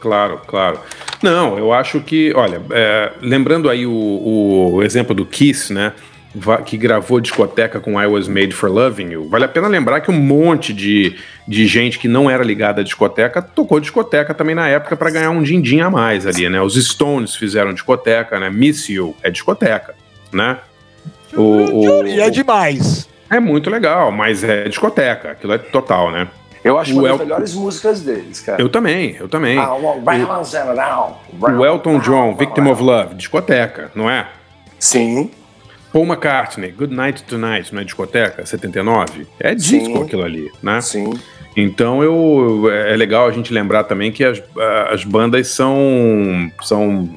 [0.00, 0.80] Claro, claro.
[1.22, 5.92] Não, eu acho que, olha, é, lembrando aí o, o exemplo do Kiss, né?
[6.64, 10.10] Que gravou discoteca com I Was Made for Loving You, vale a pena lembrar que
[10.10, 11.16] um monte de,
[11.46, 15.30] de gente que não era ligada à discoteca tocou discoteca também na época para ganhar
[15.30, 16.62] um din-din a mais ali, né?
[16.62, 18.48] Os Stones fizeram discoteca, né?
[18.48, 19.94] Miss You é discoteca,
[20.32, 20.58] né?
[21.34, 23.08] O, o, e é demais.
[23.28, 26.28] É muito legal, mas é discoteca, aquilo é total, né?
[26.62, 28.60] Eu acho uma das melhores músicas deles, cara.
[28.60, 29.58] Eu também, eu também.
[29.58, 30.02] Ah, o,
[31.40, 34.28] o Elton John, Victim of Love, discoteca, não é?
[34.78, 35.30] Sim.
[35.92, 39.26] Paul McCartney, Good Night Tonight, na discoteca, 79.
[39.38, 40.02] É disco Sim.
[40.02, 40.80] aquilo ali, né?
[40.80, 41.12] Sim.
[41.56, 44.40] Então eu, é legal a gente lembrar também que as,
[44.88, 47.08] as bandas são, são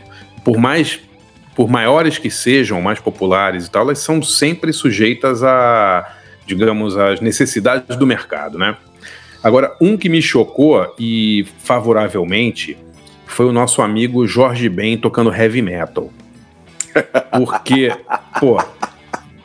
[0.43, 0.99] por mais
[1.55, 6.11] por maiores que sejam, mais populares e tal, elas são sempre sujeitas a,
[6.47, 8.75] digamos, às necessidades do mercado, né?
[9.43, 12.77] Agora, um que me chocou e favoravelmente
[13.27, 16.09] foi o nosso amigo Jorge Ben tocando heavy metal.
[17.37, 17.91] Porque,
[18.39, 18.61] pô,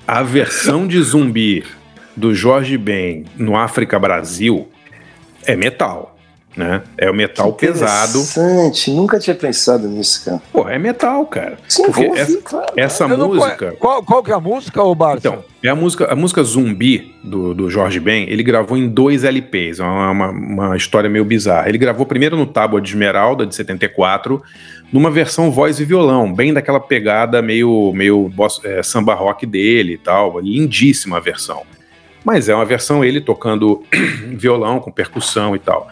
[0.06, 1.64] a versão de zumbi
[2.16, 4.68] do Jorge Ben no África Brasil
[5.46, 6.18] é metal.
[6.56, 6.82] Né?
[6.96, 8.18] É o metal que pesado.
[8.18, 10.42] Interessante, nunca tinha pensado nisso, cara.
[10.52, 11.56] Pô, é metal, cara.
[11.68, 12.72] Sim, Porque ouvir, essa, claro.
[12.76, 13.76] essa música.
[13.78, 15.28] Qual, qual que é a música, ô Barça?
[15.28, 18.28] Então, é a música, a música Zumbi do, do Jorge Ben.
[18.28, 21.68] Ele gravou em dois LPs, é uma, uma, uma história meio bizarra.
[21.68, 24.42] Ele gravou primeiro no Tábua de Esmeralda, de 74,
[24.92, 28.32] numa versão voz e violão, bem daquela pegada meio, meio
[28.64, 30.40] é, samba rock dele e tal.
[30.40, 31.62] Lindíssima a versão.
[32.24, 33.82] Mas é uma versão ele tocando
[34.36, 35.88] violão com percussão e tal.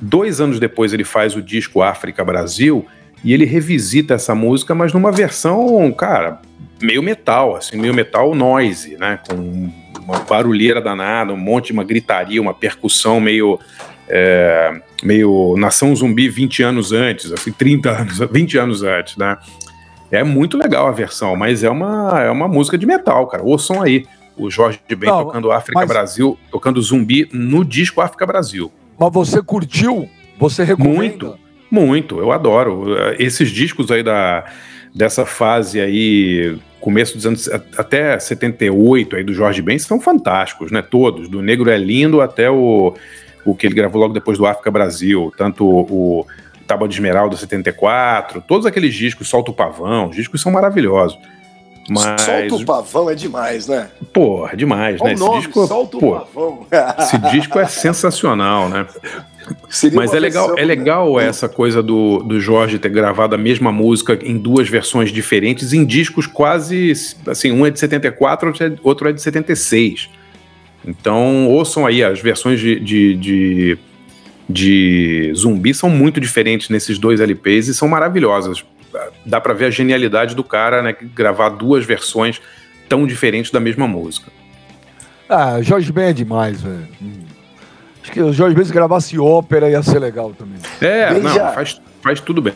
[0.00, 2.86] Dois anos depois ele faz o disco África Brasil
[3.22, 6.40] e ele revisita essa música, mas numa versão, cara,
[6.80, 9.18] meio metal, assim, meio metal noise, né?
[9.28, 13.60] Com uma barulheira danada, um monte, uma gritaria, uma percussão meio
[14.10, 19.38] é, meio Nação Zumbi 20 anos antes, assim, 30 anos, 20 anos antes, né?
[20.10, 23.44] É muito legal a versão, mas é uma, é uma música de metal, cara.
[23.44, 24.04] Ouçam aí
[24.36, 25.88] o Jorge Ben Não, tocando África mas...
[25.88, 28.72] Brasil, tocando zumbi no disco África Brasil.
[28.98, 30.08] Mas você curtiu?
[30.38, 30.98] Você recomenda?
[30.98, 31.38] Muito,
[31.70, 32.18] muito.
[32.18, 32.86] Eu adoro.
[33.18, 34.44] Esses discos aí da,
[34.92, 40.82] dessa fase aí, começo dos anos até 78 aí do Jorge Ben são fantásticos, né?
[40.82, 42.94] Todos, do Negro é Lindo até o
[43.44, 46.26] o que ele gravou logo depois do África Brasil, tanto o,
[46.70, 51.18] Tábua de Esmeralda 74, todos aqueles discos, Solta o Pavão, os discos são maravilhosos.
[51.88, 52.20] Mas...
[52.20, 53.88] Solta o Pavão é demais, né?
[54.12, 55.14] Pô, é demais, né?
[55.14, 56.66] Esse nome, disco, Solta pô, o Pavão.
[57.00, 58.86] esse disco é sensacional, né?
[59.68, 61.26] Seria Mas é legal, é legal né?
[61.26, 65.84] essa coisa do, do Jorge ter gravado a mesma música em duas versões diferentes, em
[65.84, 66.92] discos quase,
[67.26, 68.52] assim, um é de 74,
[68.84, 70.08] outro é de 76.
[70.84, 73.78] Então, ouçam aí, as versões de, de, de,
[74.48, 78.64] de zumbi são muito diferentes nesses dois LPs e são maravilhosas.
[79.24, 80.96] Dá para ver a genialidade do cara, né?
[81.14, 82.40] Gravar duas versões
[82.88, 84.32] tão diferentes da mesma música.
[85.28, 86.88] Ah, Jorge Ben é demais, velho.
[88.02, 90.58] Acho que o Jorge Ben se gravasse ópera ia ser legal também.
[90.80, 91.44] É, Beija.
[91.44, 92.54] não, faz, faz tudo bem.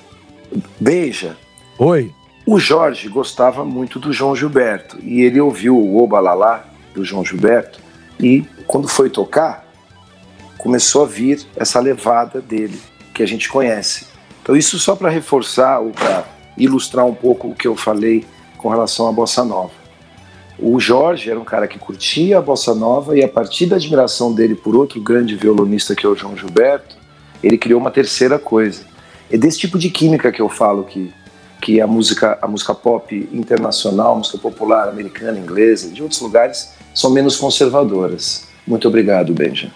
[0.80, 1.36] Beija.
[1.78, 2.10] Oi.
[2.46, 7.83] O Jorge gostava muito do João Gilberto e ele ouviu o Obalalá do João Gilberto
[8.18, 9.64] e quando foi tocar
[10.58, 12.80] começou a vir essa levada dele
[13.12, 14.06] que a gente conhece.
[14.42, 16.24] Então isso só para reforçar ou para
[16.56, 18.24] ilustrar um pouco o que eu falei
[18.56, 19.72] com relação à bossa nova.
[20.58, 24.32] O Jorge era um cara que curtia a bossa nova e a partir da admiração
[24.32, 26.96] dele por outro grande violonista que é o João Gilberto,
[27.42, 28.82] ele criou uma terceira coisa.
[29.30, 31.12] É desse tipo de química que eu falo que
[31.64, 36.74] que a música, a música pop internacional, a música popular americana, inglesa, de outros lugares,
[36.94, 38.48] são menos conservadoras.
[38.66, 39.70] Muito obrigado, Benja.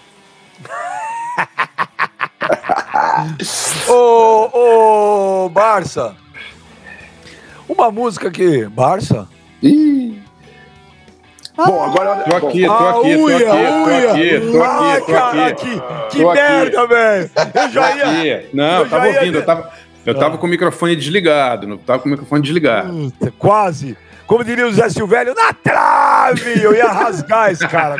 [3.87, 6.15] ô, ô, Barça,
[7.67, 8.65] uma música que.
[8.65, 9.27] Barça?
[9.61, 10.17] Ih.
[11.55, 13.45] Bom, agora Tô aqui, tô aqui, tô aqui,
[14.39, 15.81] tô aqui, tô aqui, tô aqui.
[16.09, 17.29] Que, merda, velho!
[17.53, 18.49] Eu já ia.
[18.53, 19.69] Não, eu tava ouvindo, eu tava.
[20.05, 23.13] Eu tava com o microfone desligado, não tava com o microfone desligado.
[23.37, 23.97] Quase.
[24.29, 26.61] Como diria o Zé Silvério, na trave!
[26.61, 27.95] Eu ia rasgar esse cara.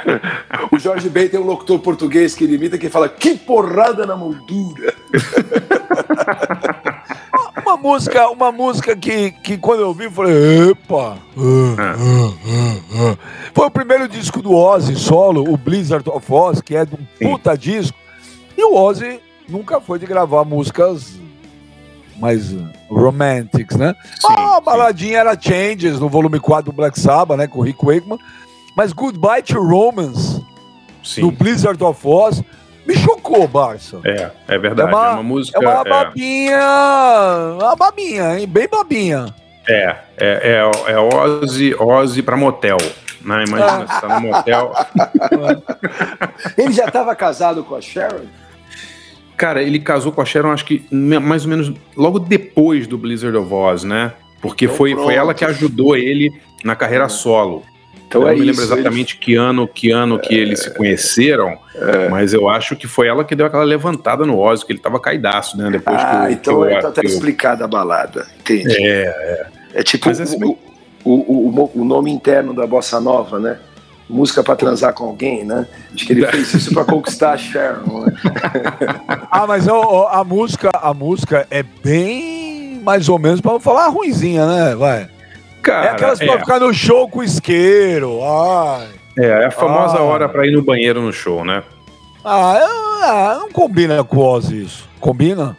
[0.72, 4.16] o Jorge Ben tem um locutor português que ele imita que fala que porrada na
[4.16, 4.94] moldura.
[7.66, 11.18] uma música, uma música que, que quando eu ouvi, eu falei, epa!
[11.36, 13.18] Uh, uh, uh,
[13.52, 17.04] Foi o primeiro disco do Ozzy solo, o Blizzard of Oz, que é de um
[17.20, 17.98] puta disco.
[18.56, 21.20] E o Ozzy nunca foi de gravar músicas
[22.16, 22.54] mais
[22.88, 23.94] romantics, né?
[24.20, 25.16] Sim, ah, a baladinha sim.
[25.16, 28.18] era Changes no volume 4 do Black Sabbath, né, com o Rick Wakeman.
[28.76, 30.42] Mas Goodbye to Romance,
[31.04, 31.20] sim.
[31.20, 32.42] do Blizzard of Oz,
[32.86, 34.00] me chocou, Barça.
[34.04, 34.90] É, é verdade.
[34.90, 35.58] É uma, é uma música.
[35.58, 35.88] É uma é...
[35.88, 36.60] babinha.
[37.60, 38.46] Uma babinha, hein?
[38.46, 39.34] Bem babinha.
[39.68, 42.78] É, é, é, é Ozzy, Ozzy pra motel.
[43.20, 43.44] Né?
[43.46, 44.72] Imagina, você tá no motel.
[46.58, 48.26] Ele já estava casado com a Sharon?
[49.36, 53.36] Cara, ele casou com a Sharon, acho que mais ou menos logo depois do Blizzard
[53.36, 54.12] of Oz, né?
[54.40, 56.32] Porque então, foi, foi ela que ajudou ele
[56.64, 57.62] na carreira solo.
[58.06, 59.24] Então eu é não me lembro exatamente ele...
[59.24, 60.18] que ano, que ano é...
[60.18, 62.08] que eles se conheceram, é...
[62.08, 65.00] mas eu acho que foi ela que deu aquela levantada no Oz, que ele tava
[65.00, 65.70] caidaço, né?
[65.70, 67.08] Depois ah, que, então, que eu, então tá eu...
[67.08, 68.76] explicada a balada, entende?
[68.76, 69.46] É, é.
[69.74, 70.58] É tipo assim, o,
[71.04, 73.58] o, o, o, nome interno da bossa nova, né?
[74.08, 75.66] Música para transar com alguém, né?
[75.94, 78.04] Acho que ele fez isso para conquistar a Sharon.
[78.04, 78.12] Né?
[79.30, 84.46] ah, mas ó, a música, a música é bem mais ou menos para falar ruinzinha,
[84.46, 84.74] né?
[84.74, 85.08] Vai.
[85.62, 86.26] Cara, é aquelas é.
[86.26, 88.20] pra ficar no show com isqueiro.
[88.22, 88.88] Ai.
[89.18, 90.02] É, é a famosa ah.
[90.02, 91.62] hora para ir no banheiro no show, né?
[92.24, 92.58] Ah,
[93.02, 94.88] ah, não combina com o Ozzy isso.
[95.00, 95.56] Combina?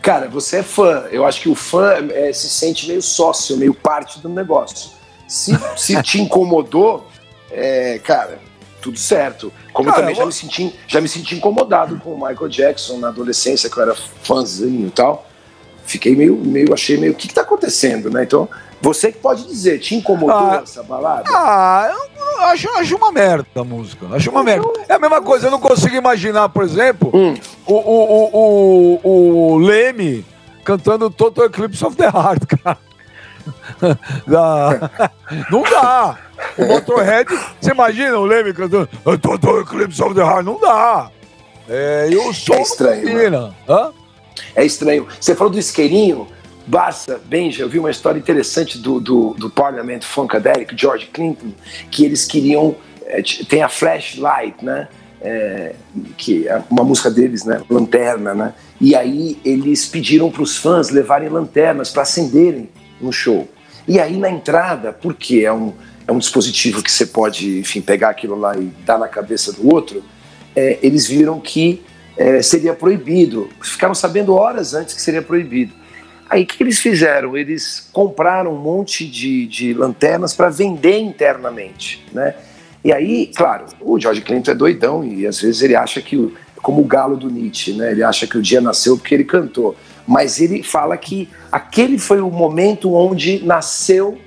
[0.00, 1.04] Cara, você é fã.
[1.10, 4.90] Eu acho que o fã é, se sente meio sócio, meio parte do negócio.
[5.28, 7.06] Se, se te incomodou,
[7.52, 8.38] é, cara,
[8.80, 9.52] tudo certo.
[9.72, 12.98] Como cara, eu também já, me senti, já me senti incomodado com o Michael Jackson
[12.98, 15.26] na adolescência, que eu era fãzinho e tal.
[15.84, 18.22] Fiquei meio, meio achei meio, o que, que tá acontecendo, né?
[18.22, 18.48] Então,
[18.80, 21.24] você que pode dizer, te incomodou ah, essa balada?
[21.28, 24.06] Ah, eu acho, acho uma merda a música.
[24.12, 24.66] Acho uma merda.
[24.88, 27.34] É a mesma coisa, eu não consigo imaginar, por exemplo, hum.
[27.66, 30.24] o, o, o, o, o Leme
[30.64, 32.78] cantando Total Eclipse of the Heart, cara.
[35.50, 36.18] Não dá.
[36.58, 37.28] O Motorhead,
[37.60, 38.88] você imagina o Leme cantando
[39.20, 40.44] Total Eclipse of the Heart?
[40.44, 41.10] Não dá.
[41.68, 43.30] É, e o som é estranho.
[43.30, 43.54] Né?
[44.54, 45.06] É estranho.
[45.20, 46.26] Você falou do isqueirinho.
[46.64, 51.52] Barça, Benja, eu vi uma história interessante do, do, do Parliament Funkadelic, George Clinton,
[51.90, 52.76] que eles queriam.
[53.04, 54.88] É, tem a Flashlight, né?
[55.20, 55.74] É,
[56.16, 57.60] que é uma música deles, né?
[57.68, 58.54] Lanterna, né?
[58.80, 62.68] E aí eles pediram para os fãs levarem lanternas para acenderem
[63.00, 63.48] no show.
[63.86, 65.72] E aí na entrada, porque é um,
[66.06, 69.72] é um dispositivo que você pode, enfim, pegar aquilo lá e dar na cabeça do
[69.72, 70.02] outro,
[70.54, 71.82] é, eles viram que
[72.16, 73.48] é, seria proibido.
[73.62, 75.72] Ficaram sabendo horas antes que seria proibido.
[76.28, 77.36] Aí o que, eles fizeram?
[77.36, 82.34] Eles compraram um monte de, de lanternas para vender internamente, né?
[82.84, 86.80] E aí, claro, o George Clinton é doidão e às vezes ele acha que, como
[86.80, 87.92] o galo do Nietzsche, né?
[87.92, 92.20] Ele acha que o dia nasceu porque ele cantou mas ele fala que aquele foi
[92.20, 94.18] o momento onde nasceu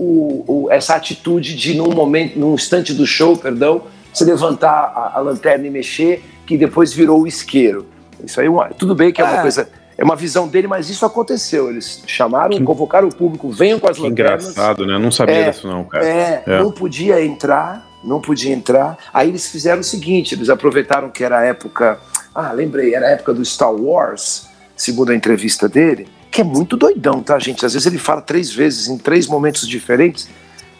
[0.00, 3.82] o, o, essa atitude de num momento, num instante do show, perdão,
[4.14, 7.86] se levantar a, a lanterna e mexer, que depois virou o isqueiro.
[8.24, 8.46] Isso aí,
[8.78, 11.68] tudo bem que é, é uma coisa, é uma visão dele, mas isso aconteceu.
[11.68, 14.48] Eles chamaram, que, convocaram o público, venham com as que lanternas.
[14.48, 14.94] Engraçado, né?
[14.94, 16.06] Eu não sabia é, disso não, cara.
[16.06, 18.96] É, é, não podia entrar não podia entrar.
[19.12, 21.98] Aí eles fizeram o seguinte: eles aproveitaram que era a época.
[22.34, 26.76] Ah, lembrei, era a época do Star Wars, segundo a entrevista dele, que é muito
[26.76, 27.64] doidão, tá, gente?
[27.66, 30.28] Às vezes ele fala três vezes em três momentos diferentes,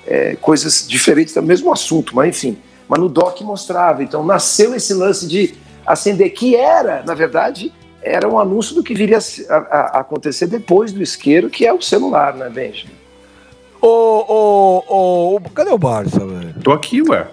[0.07, 2.59] é, coisas diferentes do mesmo assunto, mas enfim.
[2.89, 4.03] Mas no doc mostrava.
[4.03, 5.55] Então nasceu esse lance de
[5.87, 10.47] acender, que era, na verdade, era um anúncio do que viria a, a, a acontecer
[10.47, 12.95] depois do isqueiro, que é o celular, né, Benjamin?
[13.81, 16.55] Ô, ô, ô, cadê o Barça, velho?
[16.63, 17.27] Tô aqui, ué.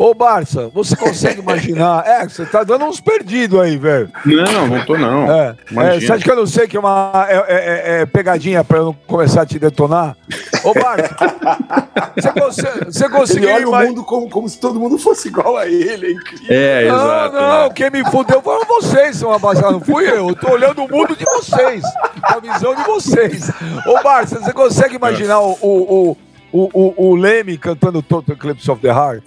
[0.00, 2.02] Ô, Barça, você consegue imaginar?
[2.06, 4.10] É, você tá dando uns perdidos aí, velho.
[4.24, 5.30] Não, não tô não.
[5.30, 8.64] É, é, você acha que eu não sei que é uma é, é, é pegadinha
[8.64, 10.16] pra eu não começar a te detonar?
[10.64, 11.14] Ô, Barça,
[12.16, 13.50] você, consegue, você conseguiu...
[13.50, 16.46] Ele olha o mundo como, como se todo mundo fosse igual a ele, é incrível.
[16.48, 17.34] É, não, exato.
[17.34, 17.70] Não, né?
[17.74, 20.30] quem me fudeu foram vocês, seu abajado, não fui eu.
[20.30, 21.84] Eu tô olhando o mundo de vocês,
[22.22, 23.50] a visão de vocês.
[23.86, 26.16] Ô, Barça, você consegue imaginar o, o,
[26.50, 29.24] o, o, o Leme cantando Total Eclipse of the Heart?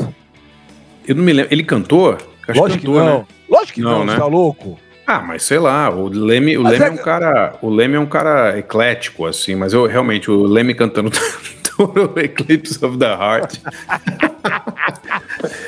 [1.07, 1.53] Eu não me lembro.
[1.53, 2.17] Ele cantou?
[2.47, 3.17] Acho Lógico que cantou, não.
[3.19, 3.25] né?
[3.49, 4.13] Lógico que Não, não, né?
[4.13, 4.79] você tá louco?
[5.05, 7.69] Ah, mas sei lá, o Leme, o Mas Leme é é um que- cara, o
[7.69, 11.11] Leme é um cara eclético assim, mas eu realmente o Leme cantando
[11.75, 13.55] Total Eclipse of the Heart.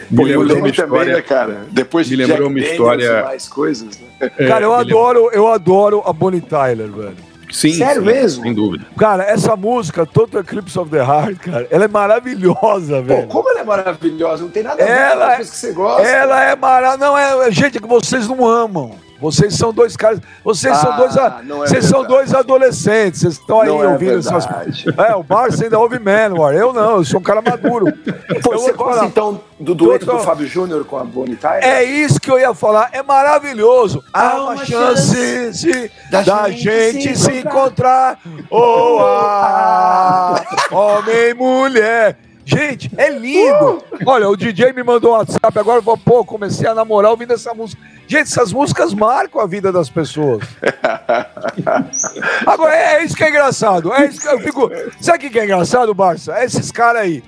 [0.09, 1.21] me lembrou uma Leme também, né, história.
[1.21, 1.65] cara?
[1.71, 4.07] Depois me de lembrou Jack uma história- e mais coisas, né?
[4.37, 7.15] É, Cara, eu adoro, eu adoro a Bonnie Tyler, velho.
[7.55, 8.43] Sim, Sério sim, mesmo?
[8.43, 8.85] Sem dúvida.
[8.97, 13.27] Cara, essa música, Total Eclipse of the Heart, cara, ela é maravilhosa, Pô, velho.
[13.27, 15.71] como ela é maravilhosa, não tem nada a ver Ela com as é- que você
[15.71, 16.01] gosta.
[16.07, 16.97] Ela é maravilhosa.
[16.97, 18.91] Não, é, é gente que vocês não amam.
[19.19, 20.19] Vocês são dois caras.
[20.43, 21.17] Vocês são Ah, dois.
[21.17, 23.21] a- não é vocês são dois adolescentes.
[23.21, 24.45] Vocês estão aí Não é ouvindo essas.
[24.45, 24.85] verdade.
[25.11, 26.53] É, o Barça ainda ouve Manowar.
[26.53, 27.85] Eu não, eu sou um cara maduro.
[28.43, 29.05] Pô, Eu você gosta falar.
[29.07, 31.63] então do dueto Total- do Fábio Júnior com a Bonnie Tyler?
[31.63, 32.89] É isso que eu ia falar.
[32.91, 34.03] É maravilhoso.
[34.13, 38.19] Há uma, uma chance, da da, gente gente, se encontrar.
[38.49, 42.17] Oh, ah, homem e mulher.
[42.47, 43.81] Gente, é lindo.
[44.05, 45.79] Olha, o DJ me mandou um WhatsApp agora.
[45.79, 47.81] eu vou, Pô, comecei a namorar ouvindo essa música.
[48.07, 50.43] Gente, essas músicas marcam a vida das pessoas.
[52.45, 53.91] Agora, é, é isso que é engraçado.
[53.93, 54.69] É isso que eu fico.
[55.01, 56.33] Sabe o que é engraçado, Barça?
[56.33, 57.23] É esses caras aí.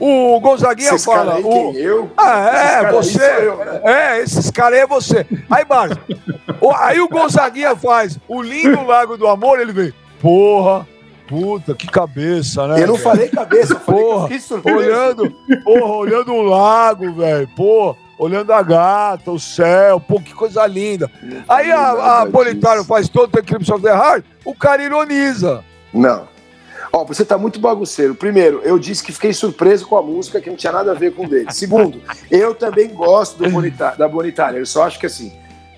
[0.00, 1.34] O Gonzaguinha Esses fala.
[1.34, 1.72] aí, o-?
[1.76, 2.10] Eu?
[2.16, 3.20] ah, é, aí você.
[3.40, 3.80] eu, né?
[3.84, 5.26] É, esses caras aí é você.
[5.50, 5.98] Aí, Barça,
[6.60, 10.86] o- aí o Gonzaguinha faz o lindo Lago do Amor, ele vem, porra,
[11.26, 12.80] puta, que cabeça, né?
[12.80, 14.78] Eu não falei cabeça, eu falei Porra, que eu fiquei surpreso.
[14.78, 15.30] olhando,
[15.64, 21.10] porra, olhando o lago, velho, pô, olhando a gata, o céu, pô, que coisa linda.
[21.48, 25.64] Aí falei a, a Politário faz todo o Eclipse of the Heart, o cara ironiza.
[25.92, 26.26] Não.
[26.92, 28.14] Ó, você tá muito bagunceiro.
[28.14, 31.14] Primeiro, eu disse que fiquei surpreso com a música, que não tinha nada a ver
[31.14, 31.52] com o dele.
[31.52, 32.00] Segundo,
[32.30, 34.58] eu também gosto Bonita, da Bonitária.
[34.58, 35.32] Eu só acho que assim,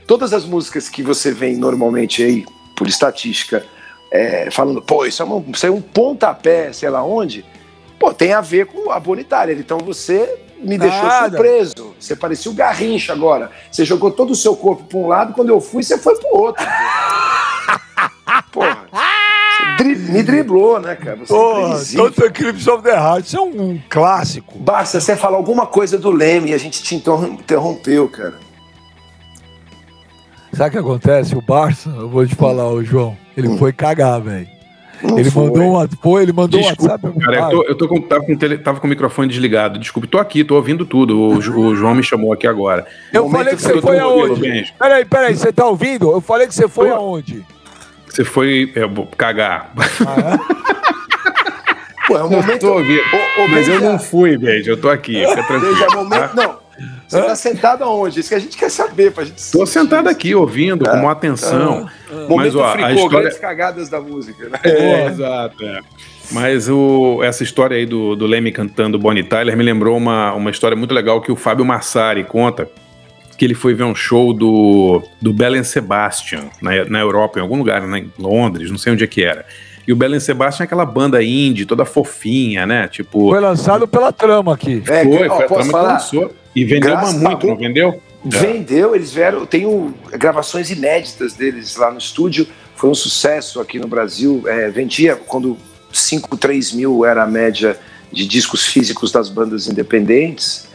[0.07, 2.45] todas as músicas que você vem normalmente aí,
[2.77, 3.65] por estatística,
[4.11, 7.45] é, falando, pô, isso é, um, isso é um pontapé, sei lá onde,
[7.99, 9.53] pô, tem a ver com a Bonitária.
[9.53, 11.31] Então você me deixou Nada.
[11.37, 11.95] surpreso.
[11.99, 13.51] Você parecia o Garrincha agora.
[13.71, 16.29] Você jogou todo o seu corpo para um lado, quando eu fui, você foi pro
[16.37, 16.65] outro.
[18.53, 18.87] Porra.
[19.79, 21.17] Dri- me driblou, né, cara?
[21.17, 24.59] Você é Porra, todo o Eclipse of the Heart, isso é um, um clássico.
[24.59, 28.35] Basta você falar alguma coisa do Leme e a gente te interrom- interrompeu, cara.
[30.53, 31.35] Sabe o que acontece?
[31.37, 33.59] O Barça, eu vou te falar, o João, ele Hum.
[33.59, 34.49] foi cagar, velho.
[35.03, 35.45] Não Ele foi.
[35.45, 37.21] mandou um, pô, ele mandou Desculpa, WhatsApp.
[37.21, 39.79] cara, eu, tô, eu tô com, tava, com o tele- tava com o microfone desligado.
[39.79, 41.19] Desculpe, tô aqui, tô ouvindo tudo.
[41.19, 42.87] O, o João me chamou aqui agora.
[43.13, 44.75] Eu momento falei que você eu foi aonde?
[44.79, 46.11] Peraí, peraí, você tá ouvindo?
[46.11, 46.95] Eu falei que você foi Tô.
[46.97, 47.45] aonde?
[48.09, 49.73] Você foi é, vou cagar.
[52.07, 52.61] Pô, é um Eu momento.
[52.61, 53.01] tô ouvindo.
[53.01, 54.71] Ô, ô, Mas eu não fui, beijo.
[54.71, 55.75] Eu tô aqui, fica tranquilo.
[55.75, 56.35] Veja, momento.
[56.35, 56.60] Não.
[57.11, 58.21] Você tá sentado aonde?
[58.21, 59.51] Isso que a gente quer saber pra gente.
[59.51, 61.89] Tô sentado aqui ouvindo com uma atenção.
[62.09, 63.19] Mas, Momento ó, a fricô, história.
[63.21, 64.59] grandes cagadas da música, né?
[64.63, 65.65] É, exato.
[65.65, 65.81] é.
[66.31, 70.51] Mas o, essa história aí do, do Leme cantando Bonnie Tyler me lembrou uma, uma
[70.51, 72.69] história muito legal que o Fábio Massari conta.
[73.37, 77.57] Que ele foi ver um show do, do Belen Sebastian na, na Europa, em algum
[77.57, 79.45] lugar, né, em Londres, não sei onde é que era.
[79.89, 82.87] E o Belen Sebastian é aquela banda indie, toda fofinha, né?
[82.87, 84.83] Tipo, Foi lançado pela trama aqui.
[84.87, 85.93] É, foi, ó, foi a trama que falar?
[85.95, 86.33] lançou.
[86.55, 88.03] E vendeu Graças uma muito, não vendeu?
[88.25, 89.47] Vendeu, eles vieram.
[89.47, 92.47] Tem o- gravações inéditas deles lá no estúdio.
[92.77, 94.43] Foi um sucesso aqui no Brasil.
[94.47, 95.57] É, vendia quando
[95.93, 97.79] 5, 3 mil era a média
[98.13, 100.69] de discos físicos das bandas independentes.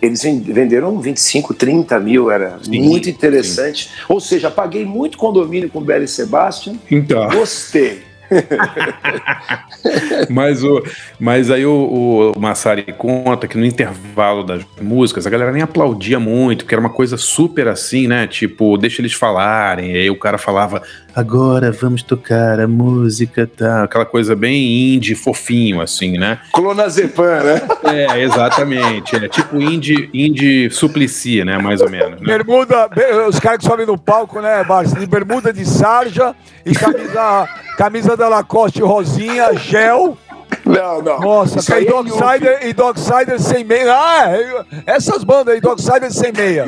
[0.00, 3.90] Eles ven- venderam 25, 30 mil, era Sim, muito interessante.
[4.08, 7.28] Ou seja, paguei muito condomínio com o Bela e Sebastian, Então.
[7.30, 8.02] gostei.
[10.30, 10.82] mas, o,
[11.18, 16.18] mas aí o, o Massari conta que no intervalo das músicas a galera nem aplaudia
[16.18, 18.26] muito, porque era uma coisa super assim, né?
[18.26, 19.92] Tipo, deixa eles falarem.
[19.92, 20.82] E aí o cara falava,
[21.16, 23.84] agora vamos tocar a música, tá?
[23.84, 26.38] Aquela coisa bem indie, fofinho, assim, né?
[26.52, 27.62] Clonazepam, né?
[27.84, 29.16] É, exatamente.
[29.16, 31.56] É tipo indie, indie suplicia, né?
[31.56, 32.20] Mais ou menos.
[32.20, 32.26] Né?
[32.26, 32.90] Bermuda,
[33.26, 34.98] os caras que sobem no palco, né, Barça?
[34.98, 36.34] De bermuda de sarja
[36.66, 37.48] e camisa,
[37.78, 40.18] camisa da Lacoste rosinha, gel.
[40.66, 41.20] Não, não.
[41.20, 43.94] Nossa, Isso e Dogsider é e Dogsider sem meia.
[43.94, 46.66] Ah, é, essas bandas aí, Dogsider sem meia.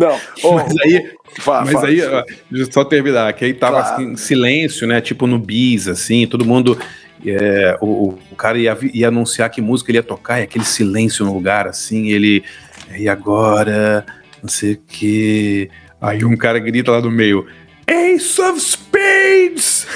[0.00, 2.24] Não, oh, mas aí, fala, mas fala, aí ó,
[2.70, 3.94] só terminar, que aí tava claro.
[3.94, 4.98] assim, em silêncio, né?
[5.02, 6.78] Tipo no bis, assim, todo mundo.
[7.22, 11.22] É, o, o, cara ia, ia anunciar que música ele ia tocar, e aquele silêncio
[11.26, 12.42] no lugar, assim, ele.
[12.96, 14.06] E agora,
[14.42, 15.68] não sei o que.
[16.00, 17.46] Aí um cara grita lá do meio:
[17.86, 19.86] Ace of Spades!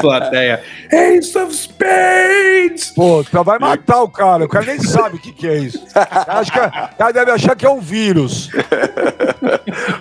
[0.00, 0.62] Plateia.
[0.90, 2.92] Ace of Spades!
[2.94, 4.44] Pô, tu vai matar o cara.
[4.44, 5.84] O cara nem sabe o que, que é isso.
[6.26, 8.50] Acho que, o cara deve achar que é um vírus.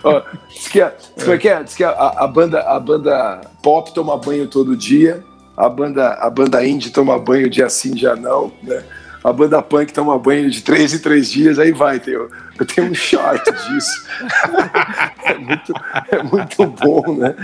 [0.03, 0.83] oh, diz que,
[1.15, 5.23] diz que, diz que a, a, banda, a banda pop toma banho todo dia,
[5.55, 8.83] a banda, a banda indie toma banho dia sim, dia não, né?
[9.27, 12.29] A banda punk toma banho de três em três dias, aí vai, tem, eu
[12.73, 14.07] tenho um short disso.
[15.25, 15.73] é, muito,
[16.11, 17.35] é muito bom, né?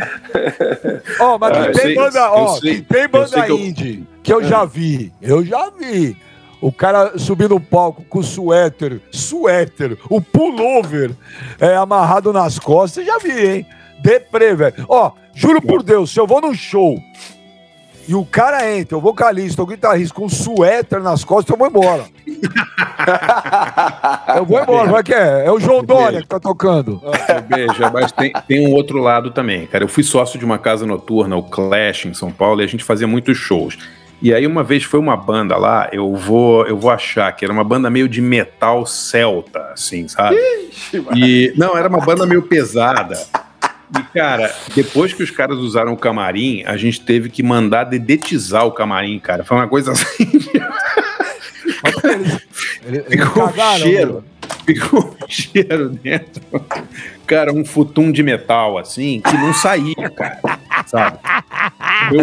[1.20, 4.40] Ó, oh, mas ah, tem, sei, banda, ó, sei, tem banda indie que eu...
[4.40, 6.16] que eu já vi, eu já vi.
[6.62, 11.12] O cara subir no palco com o suéter, suéter, o pullover
[11.60, 13.68] é, amarrado nas costas, já vi, hein?
[14.00, 14.86] Deprê, velho.
[14.88, 16.98] Ó, juro por Deus, se eu vou num show
[18.08, 21.68] e o cara entra, o vocalista, o guitarrista com um suéter nas costas, eu vou
[21.68, 22.06] embora.
[24.36, 25.46] eu vou embora, vai que é?
[25.46, 27.02] É o João Dória que tá tocando.
[27.48, 29.84] Beija, mas tem, tem um outro lado também, cara.
[29.84, 32.84] Eu fui sócio de uma casa noturna, o Clash, em São Paulo, e a gente
[32.84, 33.78] fazia muitos shows.
[34.22, 37.54] E aí uma vez foi uma banda lá, eu vou, eu vou achar que era
[37.54, 40.38] uma banda meio de metal celta, assim, sabe?
[40.70, 43.18] Ixi, e não, era uma banda meio pesada.
[43.98, 48.66] E, cara, depois que os caras usaram o camarim, a gente teve que mandar dedetizar
[48.66, 49.44] o camarim, cara.
[49.44, 50.26] Foi uma coisa assim.
[53.10, 54.26] ficou um cheiro.
[54.66, 56.42] Ficou um cheiro dentro.
[57.28, 60.40] Cara, um futum de metal, assim, que não saía, cara.
[60.88, 61.20] Sabe?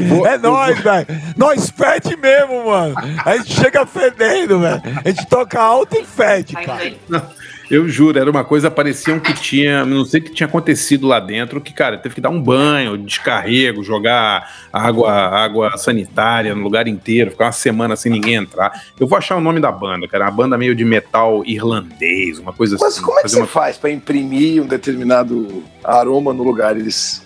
[0.08, 0.84] Vou, é nós, vou...
[0.84, 1.06] velho.
[1.36, 2.94] Nós fede mesmo, mano.
[3.24, 4.82] A gente chega fedendo, velho.
[5.04, 6.92] A gente toca alto e fede, cara.
[7.08, 7.39] Não.
[7.70, 11.20] Eu juro, era uma coisa, parecia que tinha, não sei o que tinha acontecido lá
[11.20, 16.88] dentro, que, cara, teve que dar um banho, descarrego, jogar água, água sanitária no lugar
[16.88, 18.72] inteiro, ficar uma semana sem ninguém entrar.
[18.98, 22.52] Eu vou achar o nome da banda, cara, uma banda meio de metal irlandês, uma
[22.52, 23.00] coisa Mas assim.
[23.00, 23.46] Mas como é que você uma...
[23.46, 26.76] faz para imprimir um determinado aroma no lugar?
[26.76, 27.22] Eles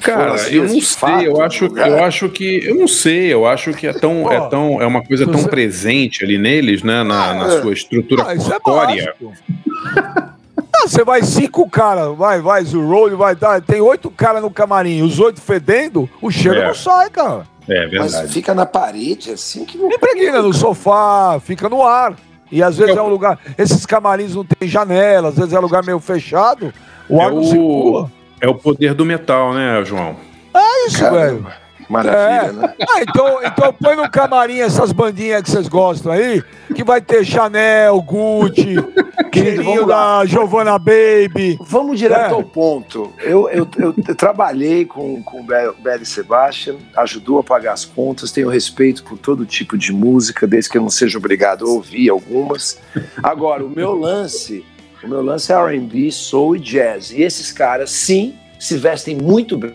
[0.00, 2.64] Cara, eu não sei, eu acho, eu acho que.
[2.64, 4.30] Eu não sei, eu acho que é tão.
[4.30, 7.02] é, tão é uma coisa tão presente ali neles, né?
[7.02, 7.60] Na, na é.
[7.60, 9.14] sua estrutura ah, corpórea.
[9.20, 10.30] É
[10.82, 13.60] você vai cinco caras, vai, vai, Zurolli, vai dar.
[13.60, 16.66] Tem oito caras no camarim, os oito fedendo, o cheiro é.
[16.66, 17.46] não sai, cara.
[17.68, 18.12] É verdade.
[18.22, 19.90] Mas fica na parede, assim que não.
[19.90, 22.16] Impregna no sofá, fica no ar.
[22.50, 23.38] E às vezes é um lugar.
[23.56, 26.72] Esses camarins não tem janela, às vezes é um lugar meio fechado,
[27.08, 27.44] o ar é não o...
[27.44, 28.19] circula.
[28.40, 30.16] É o poder do metal, né, João?
[30.54, 31.20] É isso, Caramba.
[31.20, 31.46] velho.
[31.90, 32.52] Maravilha, é.
[32.52, 32.74] né?
[32.88, 36.40] Ah, então, então põe no camarim essas bandinhas que vocês gostam aí,
[36.72, 38.76] que vai ter Chanel, Gucci,
[39.32, 41.58] querido da Giovanna Baby.
[41.60, 42.34] Vamos direto é.
[42.34, 43.12] ao ponto.
[43.18, 48.30] Eu, eu, eu, eu, trabalhei com, com o Belly Sebastian, ajudou a pagar as contas,
[48.30, 52.08] tenho respeito por todo tipo de música, desde que eu não seja obrigado a ouvir
[52.08, 52.78] algumas.
[53.20, 54.64] Agora, o meu lance
[55.02, 57.10] o meu lance é R&B, soul e jazz.
[57.10, 59.74] E esses caras, sim, se vestem muito bem.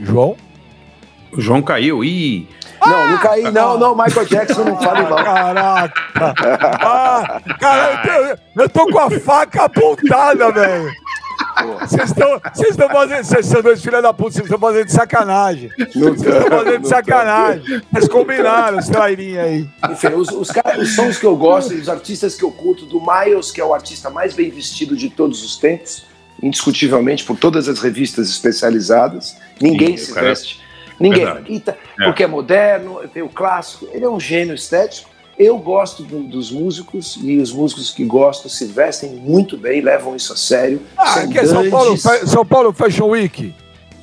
[0.00, 0.36] João?
[1.32, 2.04] O João caiu.
[2.04, 2.48] Ih!
[2.80, 5.24] Não, não caí, não, não, Michael Jackson não fale mal.
[5.24, 6.02] Caraca!
[6.82, 10.92] Ah, cara, eu, eu tô com a faca apontada, velho.
[11.88, 13.24] Vocês estão fazendo.
[13.24, 15.70] Vocês são dois filhos da puta, vocês estão fazendo de sacanagem.
[15.78, 17.82] Vocês estão fazendo de sacanagem.
[17.92, 19.68] Vocês combinaram os trairinhos aí.
[19.90, 23.50] Enfim, os, os, os sons que eu gosto, os artistas que eu culto, do Miles,
[23.50, 26.06] que é o artista mais bem vestido de todos os tempos,
[26.42, 29.36] indiscutivelmente por todas as revistas especializadas.
[29.60, 30.28] Ninguém Sim, se cara...
[30.28, 30.60] veste.
[30.98, 31.60] Ninguém.
[31.60, 32.04] Tá, é.
[32.04, 33.88] Porque é moderno, tem o clássico.
[33.92, 35.13] Ele é um gênio estético.
[35.38, 40.14] Eu gosto do, dos músicos e os músicos que gostam se vestem muito bem, levam
[40.14, 40.80] isso a sério.
[40.96, 43.54] Ah, que é São Paulo, São Paulo Fashion Week.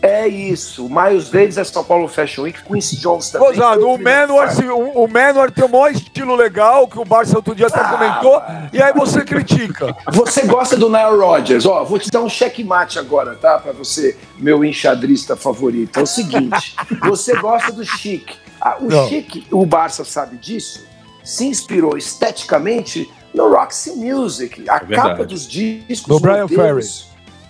[0.03, 0.87] É isso.
[0.87, 3.49] O Miles Davis é São Paulo Fashion Week, Quincy Jones também.
[3.49, 7.35] Gozado, o Menor, se- o, o Menor tem um maior estilo legal, que o Barça
[7.37, 8.41] outro dia até Ah, comentou,
[8.73, 9.95] e aí você critica.
[10.11, 11.67] Você gosta do Nile Rodgers?
[11.67, 13.59] Ó, vou te dar um checkmate agora, tá?
[13.59, 15.99] Pra você, meu enxadrista favorito.
[15.99, 16.75] É o seguinte:
[17.07, 18.31] você gosta do Chic.
[18.59, 19.07] Ah, o Não.
[19.07, 20.83] Chic, o Barça sabe disso,
[21.23, 25.09] se inspirou esteticamente no Roxy Music, a verdade.
[25.09, 26.07] capa dos discos.
[26.07, 27.07] Do Brian modelos.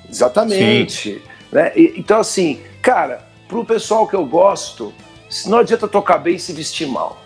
[0.09, 1.22] Exatamente.
[1.51, 1.72] Né?
[1.76, 4.93] E- então, assim, cara, pro pessoal que eu gosto,
[5.45, 7.19] não adianta tocar bem e se vestir mal.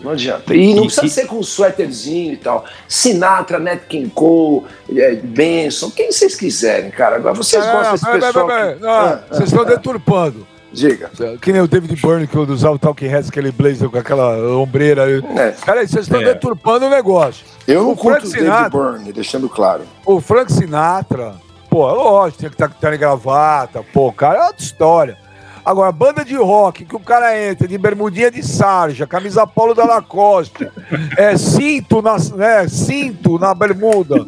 [0.00, 0.52] Não adianta.
[0.54, 2.64] E não E- precisa e- ser com um suéterzinho e tal.
[2.88, 4.66] Sinatra, Nat King Cole,
[4.96, 7.16] é, Benson, quem vocês quiserem, cara.
[7.16, 8.46] Agora vocês Não, gostam desse pessoal.
[8.48, 10.46] que- Não, Ah, ah, Vocês estão ah, deturpando.
[10.72, 11.10] Diga.
[11.40, 15.02] Que nem o David Byrne, que usava o Talking Heads, aquele blazer com aquela ombreira.
[15.36, 16.24] É, Cara, vocês estão É.
[16.24, 17.44] deturpando o negócio.
[17.68, 18.78] eu não O Frank curto o David Sinatra.
[18.78, 19.82] Byrne, deixando claro.
[20.06, 21.34] O Frank Sinatra,
[21.68, 25.18] pô, é lógico, tinha que estar tá, em gravata, pô, cara, é outra história.
[25.64, 29.84] Agora, banda de rock, que o cara entra de bermudinha de sarja, camisa polo da
[29.84, 30.68] Lacoste,
[31.16, 34.26] é, cinto, na, né, cinto na bermuda,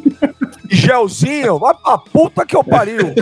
[0.69, 3.13] gelzinho, vai pra puta que eu pariu.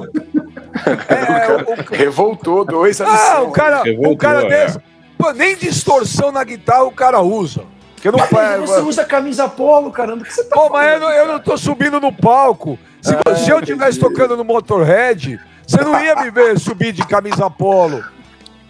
[1.07, 4.49] É, o, o- Revoltou dois ah, o cara, o Revoltou, cara é.
[4.65, 4.80] desse,
[5.17, 7.63] pô, nem distorção na guitarra o cara usa.
[7.97, 10.24] Que não Mas você usa camisa polo, caramba.
[10.24, 11.26] O que você tá Pô, mas eu eu cara?
[11.34, 12.78] não tô subindo no palco.
[13.01, 17.05] Se, Ah, se eu estivesse tocando no Motorhead, você não ia me ver subir de
[17.07, 18.03] camisa polo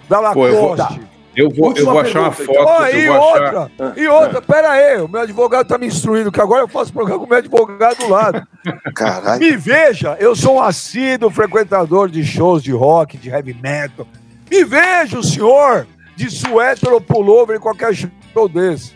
[0.07, 1.01] da Pô, eu vou- Lacoste.
[1.35, 2.85] Eu vou, eu vou achar uma foto.
[2.85, 6.31] Eu e vou achar- outra, e outra, pera aí, o meu advogado tá me instruindo,
[6.31, 8.47] que agora eu faço programa com o meu advogado do lado.
[8.95, 9.39] Caralho.
[9.39, 14.07] Me veja, eu sou um assíduo frequentador de shows de rock, de heavy metal.
[14.49, 18.93] Me veja o senhor de suéter ou pullover em qualquer show desse.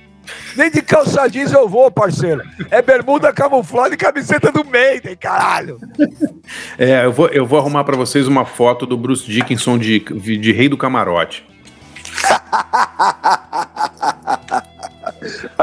[0.56, 2.42] Nem de calça jeans eu vou, parceiro.
[2.70, 5.80] É bermuda camuflada e camiseta do Maiden, caralho.
[6.78, 10.52] É, eu vou, eu vou arrumar pra vocês uma foto do Bruce Dickinson de, de
[10.52, 11.46] Rei do Camarote.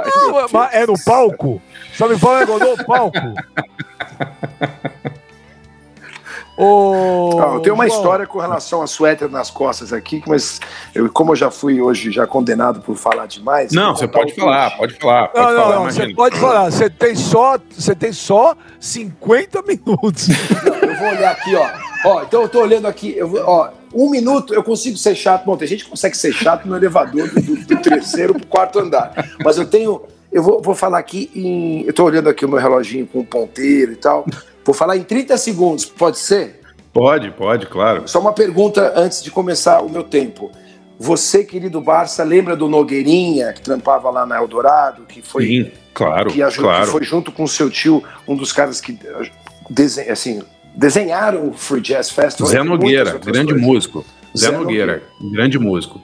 [0.06, 1.60] Não, mas é no palco?
[1.94, 3.18] Só me fala negócio no palco.
[6.56, 10.60] Ô, Ah, eu tenho uma João, história com relação a suéter nas costas aqui, mas
[10.94, 13.72] eu, como eu já fui hoje já condenado por falar demais.
[13.72, 16.16] Não, você pode falar, pode falar, pode Não, não, falar, não, você imagina.
[16.16, 16.70] pode falar.
[16.70, 20.28] Você tem só, você tem só 50 minutos.
[20.80, 21.68] Eu vou olhar aqui, ó.
[22.04, 25.44] Ó, então eu tô olhando aqui, eu vou, ó, um minuto eu consigo ser chato.
[25.44, 29.12] Bom, tem gente que consegue ser chato no elevador do, do- terceiro pro quarto andar.
[29.44, 30.02] Mas eu tenho.
[30.32, 31.82] Eu vou, vou falar aqui em.
[31.86, 34.26] Eu tô olhando aqui o meu reloginho com o ponteiro e tal.
[34.64, 36.60] Vou falar em 30 segundos, pode ser?
[36.92, 38.02] Pode, pode, claro.
[38.06, 40.50] Só uma pergunta antes de começar o meu tempo.
[40.98, 46.30] Você, querido Barça, lembra do Nogueirinha, que trampava lá na Eldorado, que foi, Sim, claro,
[46.30, 46.84] que, aju- claro.
[46.86, 50.40] que foi junto com o seu tio, um dos caras que eh, assim,
[50.74, 52.50] desenharam o Free Jazz Festival.
[52.50, 53.62] Zé Nogueira, grande coisas.
[53.62, 54.04] músico.
[54.36, 56.00] Zé, Zé Nogueira, grande músico.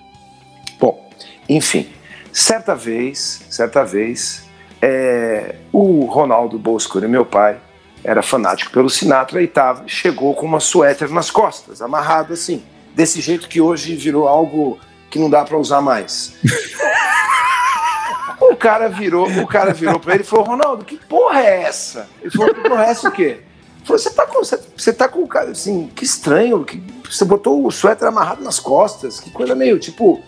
[0.79, 1.11] Bom,
[1.49, 1.89] enfim,
[2.33, 4.45] certa vez, certa vez,
[4.81, 7.59] é, o Ronaldo Bosco, meu pai,
[8.05, 12.63] era fanático pelo Sinatra e tava, chegou com uma suéter nas costas, amarrado assim,
[12.95, 14.79] desse jeito que hoje virou algo
[15.11, 16.35] que não dá para usar mais.
[18.41, 22.09] o cara virou, o cara virou para ele e falou: Ronaldo, que porra é essa?
[22.23, 23.41] Ele falou: que porra é essa o quê?
[23.85, 27.67] Falou: você tá com, você, tá com o cara assim, que estranho, que você botou
[27.67, 30.21] o suéter amarrado nas costas, que coisa meio tipo.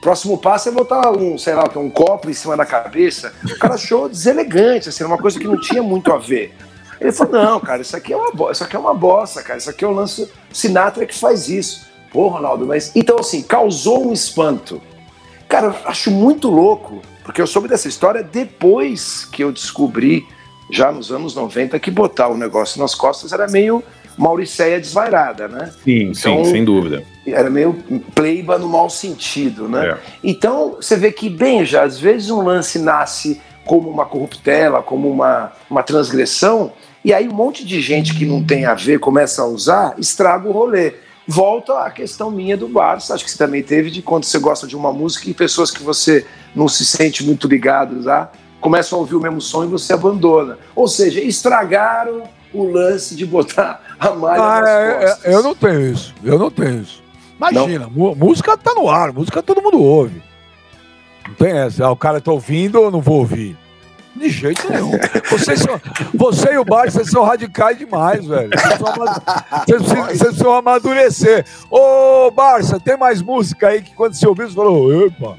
[0.00, 3.34] Próximo passo é botar um, sei lá, um copo em cima da cabeça.
[3.44, 6.54] O cara achou deselegante, assim, uma coisa que não tinha muito a ver.
[7.00, 9.58] Ele falou: não, cara, isso aqui é uma bosta, isso aqui é uma bosta, cara.
[9.58, 11.86] Isso aqui é o lance Sinatra que faz isso.
[12.12, 12.92] Pô, Ronaldo, mas.
[12.94, 14.80] Então, assim, causou um espanto.
[15.48, 20.26] Cara, acho muito louco, porque eu soube dessa história depois que eu descobri,
[20.70, 23.82] já nos anos 90, que botar o negócio nas costas era meio
[24.16, 25.70] Mauricéia desvairada, né?
[25.84, 27.04] Sim, Então- sim, sem dúvida.
[27.24, 27.74] Era meio
[28.14, 29.90] pleiba no mau sentido, né?
[29.90, 29.96] É.
[30.24, 35.08] Então, você vê que, bem, já às vezes um lance nasce como uma corruptela, como
[35.10, 36.72] uma, uma transgressão,
[37.04, 40.48] e aí um monte de gente que não tem a ver começa a usar, estraga
[40.48, 40.94] o rolê.
[41.26, 44.66] Volta à questão minha do Barça, acho que você também teve, de quando você gosta
[44.66, 49.00] de uma música e pessoas que você não se sente muito ligado lá, começam a
[49.00, 50.58] ouvir o mesmo som e você abandona.
[50.74, 55.24] Ou seja, estragaram o lance de botar a malha Ah, nas é, costas.
[55.26, 56.14] é, eu não tenho isso.
[56.24, 57.02] Eu não tenho isso.
[57.36, 60.20] Imagina, música tá no ar, música todo mundo ouve.
[61.28, 61.84] Não tem essa.
[61.84, 63.56] Ah, o cara tá ouvindo, eu não vou ouvir.
[64.16, 64.90] De jeito nenhum.
[65.30, 65.80] Vocês são,
[66.12, 68.50] você e o Barça vocês são radicais demais, velho.
[68.50, 69.22] Vocês, ama-
[69.64, 71.44] vocês precisam, vocês precisam amadurecer.
[71.70, 75.36] Ô, Barça, tem mais música aí que quando você ouviu, você falou, epa.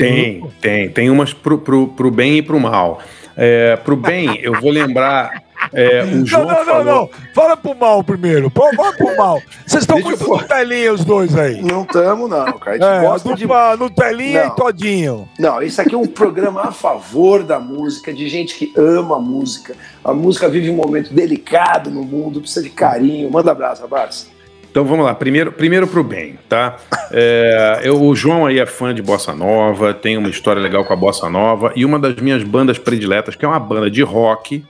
[0.00, 0.88] Tem, tem.
[0.88, 3.00] Tem umas pro, pro, pro bem e pro mal.
[3.36, 5.42] É, pro bem, eu vou lembrar.
[5.72, 6.84] É, o João não, não, falou...
[6.84, 7.10] não, não.
[7.34, 8.50] Fala pro mal primeiro.
[8.50, 9.40] Fala pro mal.
[9.66, 10.28] Vocês estão muito eu...
[10.28, 11.62] Nutelinha, os dois aí.
[11.62, 12.76] Não estamos, não, cara.
[12.76, 13.46] É, gosta de...
[13.78, 14.52] Nutelinha não.
[14.52, 15.28] e Todinho.
[15.38, 19.20] Não, isso aqui é um programa a favor da música, de gente que ama a
[19.20, 19.74] música.
[20.02, 23.30] A música vive um momento delicado no mundo, precisa de carinho.
[23.30, 24.30] Manda abraço, abraço.
[24.70, 26.76] Então vamos lá, primeiro, primeiro pro bem, tá?
[27.10, 30.92] É, eu, o João aí é fã de Bossa Nova, tem uma história legal com
[30.92, 34.64] a Bossa Nova, e uma das minhas bandas prediletas, que é uma banda de rock,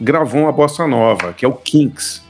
[0.00, 2.22] gravou uma Bossa Nova, que é o Kinks.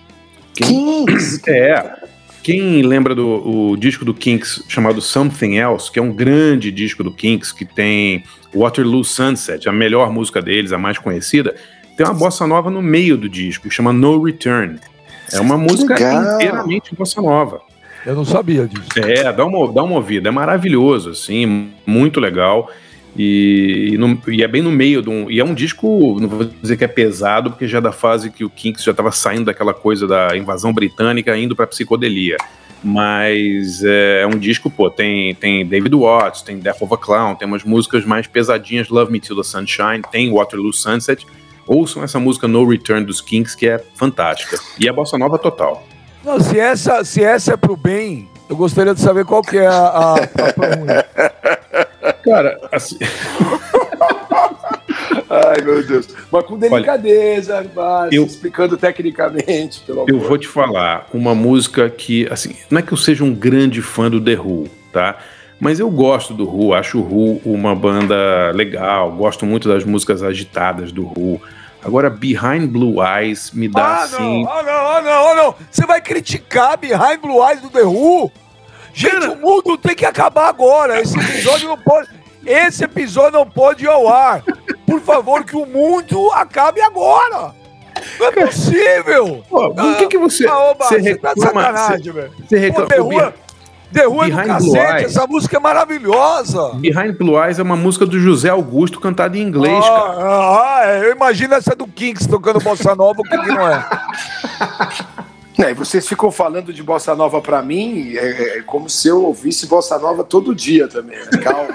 [0.55, 1.43] Kinks?
[1.49, 2.03] É.
[2.43, 7.05] Quem lembra do o disco do Kinks chamado Something Else, que é um grande disco
[7.05, 11.55] do Kinks, que tem Waterloo Sunset, a melhor música deles, a mais conhecida,
[11.97, 14.81] tem uma bossa nova no meio do disco, que chama No Return.
[15.33, 16.35] É uma música Legal.
[16.35, 17.61] inteiramente bossa nova.
[18.05, 18.89] Eu não sabia disso.
[18.97, 20.29] É, dá uma, dá uma ouvida.
[20.29, 22.69] É maravilhoso, assim, muito legal.
[23.17, 25.31] E, e, no, e, é bem no meio de um.
[25.31, 28.31] E é um disco, não vou dizer que é pesado, porque já é da fase
[28.31, 32.37] que o Kinks já estava saindo daquela coisa da invasão britânica, indo para psicodelia.
[32.83, 37.37] Mas é, é, um disco, pô, tem, tem David Watts, tem Death of a Clown,
[37.37, 41.25] tem umas músicas mais pesadinhas, Love Me Till the Sunshine, tem Waterloo Sunset.
[41.67, 44.59] Ouçam essa música No Return dos Kinks, que é fantástica.
[44.79, 45.87] E é bossa nova total.
[46.25, 49.67] Não, se essa, se essa é pro bem, eu gostaria de saber qual que é
[49.67, 52.99] a, a, a Cara, assim.
[55.29, 56.09] Ai, meu Deus.
[56.31, 60.29] Mas com delicadeza, Olha, eu, explicando tecnicamente, pelo Eu amor.
[60.29, 64.11] vou te falar uma música que, assim, não é que eu seja um grande fã
[64.11, 65.17] do The Who, tá?
[65.63, 70.21] Mas eu gosto do Who, acho o Who uma banda legal, gosto muito das músicas
[70.21, 71.41] agitadas do Who.
[71.85, 74.43] Agora, Behind Blue Eyes me dá ah, assim.
[74.43, 75.55] Não, ah, não, ah, não, ah, não.
[75.71, 78.33] Você vai criticar Behind Blue Eyes do The Who?
[78.93, 79.31] Gente, Cara...
[79.35, 81.01] o mundo tem que acabar agora.
[81.01, 82.09] Esse episódio não pode.
[82.45, 84.43] Esse episódio não pode ir ao ar.
[84.85, 87.55] Por favor, que o mundo acabe agora.
[88.19, 89.45] Não é possível.
[89.49, 90.45] Pô, por que, que você.
[90.45, 92.33] Ah, oba, você, tá reclama, tá sacanagem, velho.
[92.49, 92.89] Você reclama.
[92.89, 93.33] Pô, The Who
[94.01, 96.73] é do cacete, essa música é maravilhosa.
[96.75, 100.17] Behind Blue Eyes é uma música do José Augusto cantada em inglês, ah, cara.
[100.19, 103.87] Ah, é, eu imagino essa do Kinks tocando Bossa Nova, o que, que não é?
[105.59, 109.67] É, vocês ficam falando de bossa nova para mim, é, é, como se eu ouvisse
[109.67, 111.19] bossa nova todo dia também.
[111.19, 111.39] Né?
[111.43, 111.69] Calma,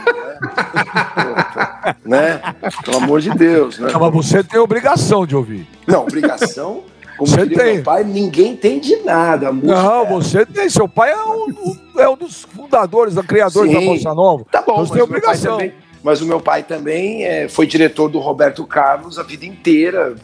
[1.85, 1.95] né?
[2.03, 2.55] né?
[2.83, 3.89] Pelo amor de Deus, né?
[3.93, 5.67] Não, mas você tem obrigação de ouvir.
[5.85, 6.83] Não, obrigação
[7.17, 7.75] como você tem.
[7.75, 9.51] meu pai, ninguém tem de nada.
[9.51, 10.09] não, é...
[10.09, 10.69] você tem.
[10.69, 14.45] Seu pai é um, é um dos fundadores, criadores Sim, da Bossa Nova.
[14.51, 15.57] Tá bom, você tem obrigação.
[15.57, 20.15] Também, mas o meu pai também é, foi diretor do Roberto Carlos a vida inteira.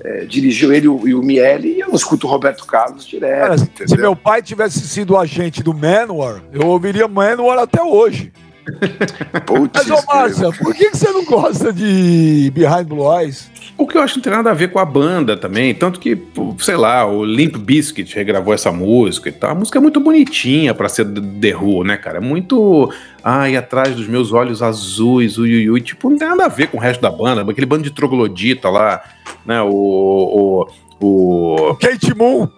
[0.00, 3.66] É, dirigiu ele e o Miele e eu escuto o Roberto Carlos direto.
[3.66, 8.32] Cara, se meu pai tivesse sido agente do Manowar, eu ouviria Manowar até hoje.
[9.46, 13.50] Putz, Mas, ô Márcia, por que, que você não gosta de Behind Blue Eyes?
[13.76, 16.00] O que eu acho que não tem nada a ver com a banda também, tanto
[16.00, 16.20] que,
[16.58, 19.50] sei lá, o Limp Bizkit regravou essa música e tal.
[19.50, 22.18] A música é muito bonitinha para ser The Who, né, cara?
[22.18, 22.92] É muito.
[23.22, 26.76] Ai, atrás dos meus olhos azuis, ui, ui, Tipo, não tem nada a ver com
[26.76, 27.48] o resto da banda.
[27.48, 29.00] Aquele bando de troglodita lá,
[29.46, 29.62] né?
[29.62, 29.68] O.
[29.68, 31.76] o o.
[31.80, 32.48] Kate Moon!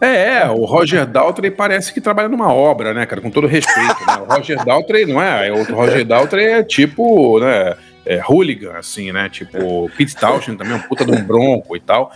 [0.00, 3.20] É, é, o Roger Daltrey parece que trabalha numa obra, né, cara?
[3.20, 4.16] Com todo respeito, né?
[4.26, 5.52] O Roger Daltrey não é.
[5.52, 7.76] O Roger Daltrey é tipo, né?
[8.04, 9.28] é, hooligan, assim, né?
[9.28, 12.12] Tipo, Pete Townshend também, um puta de um bronco e tal.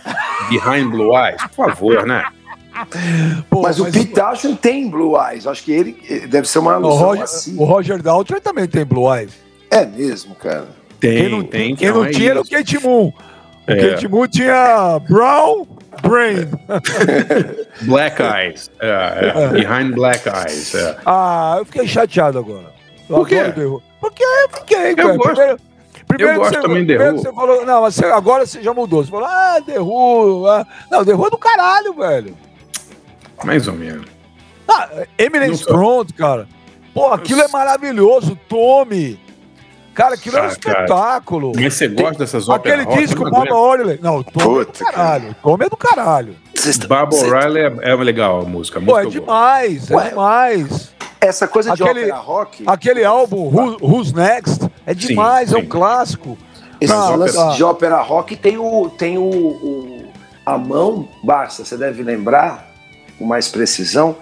[0.49, 2.25] Behind Blue Eyes, por favor, né?
[3.49, 5.47] Pô, mas, mas, o Pete Townshend tem Blue Eyes.
[5.47, 7.57] Acho que ele deve ser uma alusão o Roger, assim.
[7.57, 9.31] O Roger Daltrey também tem Blue Eyes.
[9.71, 10.67] É mesmo, cara.
[10.99, 11.75] Tem, quem não, tem.
[11.75, 13.13] Quem não, não é tinha era o Kate Moon.
[13.67, 13.89] O é.
[13.89, 15.67] Kate Moon tinha Brown
[16.01, 16.47] Brain.
[17.83, 18.71] Black Eyes.
[18.79, 19.47] É, é, é.
[19.49, 20.73] Behind Black Eyes.
[21.05, 22.71] Ah, eu fiquei chateado agora.
[23.09, 23.43] Eu Por quê?
[23.99, 25.17] Porque eu fiquei, eu cara.
[25.17, 25.33] Gosto.
[25.33, 25.59] Primeiro,
[26.07, 27.17] Primeiro eu gosto você, também de Who.
[27.17, 29.03] Você falou, não, mas você, agora você já mudou.
[29.03, 30.47] Você falou, ah, The Who.
[30.47, 30.65] Ah.
[30.89, 32.37] Não, The Who é do caralho, velho.
[33.43, 34.05] Mais ou menos.
[34.67, 36.47] Ah, Eminence Front, cara.
[36.93, 38.37] Pô, aquilo é maravilhoso.
[38.47, 39.19] Tome.
[39.97, 41.51] Cara, aquilo ah, é um espetáculo.
[41.55, 43.99] Mas você gosta dessas óperas Aquele disco, Baba O'Reilly.
[43.99, 45.35] Não, Tome é do caralho.
[45.41, 46.35] Tome é do caralho.
[46.87, 48.77] Baba O'Reilly é, é legal a música.
[48.77, 50.93] A Pô, é demais, é demais.
[51.19, 52.63] Essa coisa de aquele, ópera rock.
[52.67, 55.61] Aquele álbum, Who, Who's Next, é demais, sim, sim.
[55.61, 56.37] é um clássico.
[56.79, 57.53] Esse ah, lance ah.
[57.55, 58.91] de ópera rock tem o.
[58.91, 60.05] tem o, o,
[60.45, 62.69] a mão, Barça, você deve lembrar,
[63.17, 64.15] com mais precisão,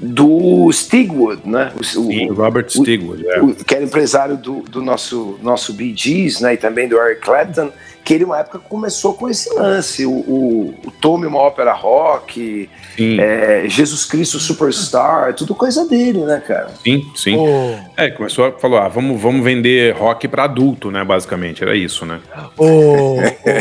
[0.00, 1.72] do Stigwood, né?
[1.78, 3.42] O, Sim, o Robert Stigwood, o, é.
[3.42, 6.54] o, que era empresário do, do nosso, nosso Bee Gees, né?
[6.54, 7.70] E também do Eric Clapton.
[8.04, 10.06] Que ele, uma época, começou com esse lance.
[10.06, 16.42] O, o, o Tommy, uma ópera rock, é, Jesus Cristo Superstar, tudo coisa dele, né,
[16.46, 16.70] cara?
[16.82, 17.36] Sim, sim.
[17.36, 17.76] Oh.
[17.96, 22.04] É, começou a falar, ah, vamos, vamos vender rock para adulto, né, basicamente, era isso,
[22.06, 22.20] né?
[22.56, 23.16] Oh,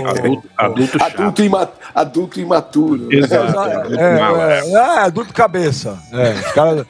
[0.08, 3.08] adulto, adulto, adulto, ima, adulto imaturo.
[3.12, 3.94] Exato.
[3.94, 5.98] É, é, é, adulto cabeça.
[6.12, 6.86] É, os caras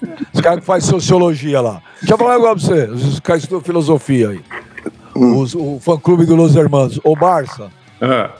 [0.50, 1.82] cara que fazem sociologia lá.
[2.00, 4.42] Deixa eu falar um negócio pra você, os caras estudam filosofia aí.
[5.20, 5.38] Hum.
[5.38, 7.00] Os, o fã-clube do Los Hermanos.
[7.04, 7.70] Ô, Barça.
[8.02, 8.32] Ah.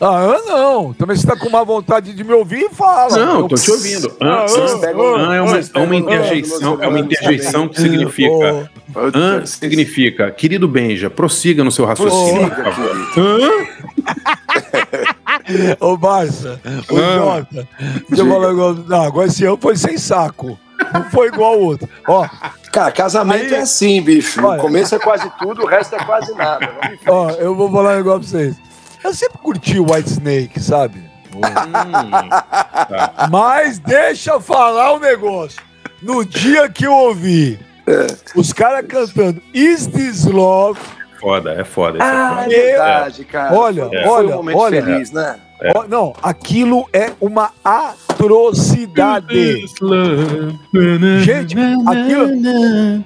[0.00, 0.94] Ah, não.
[0.94, 3.18] Também você tá com uma vontade de me ouvir, fala.
[3.18, 4.10] Não, tô te ouvindo.
[4.18, 8.70] Ah, ah, ah, é, uma, é uma interjeição, é uma interjeição que significa.
[8.94, 12.96] Ah, significa, querido Benja, prossiga no seu raciocínio, por favor.
[15.80, 17.68] Ô, Barça, ô, Jota,
[18.08, 20.58] deixa eu falar Não, agora esse ano foi sem saco.
[20.92, 21.88] Não foi igual ao outro.
[22.06, 22.28] Ó.
[22.72, 24.44] Cara, casamento Aí, é assim, bicho.
[24.44, 26.68] Olha, o começo é quase tudo, o resto é quase nada.
[27.06, 28.56] Ó, eu vou falar um negócio pra vocês.
[29.02, 31.02] Eu sempre curti o White Snake, sabe?
[31.34, 33.28] Hum, tá.
[33.30, 35.60] Mas deixa eu falar um negócio.
[36.02, 38.06] No dia que eu ouvi é.
[38.34, 40.80] os caras cantando Is This Love?
[41.20, 41.98] Foda, é foda.
[41.98, 43.54] É ah, é, verdade, cara.
[43.54, 44.08] Olha, é.
[44.08, 44.82] olha, um olha.
[44.82, 45.38] Feliz, né?
[45.60, 45.72] É.
[45.88, 49.66] Não, aquilo é uma atrocidade.
[51.22, 51.54] Gente,
[51.86, 53.04] aquilo.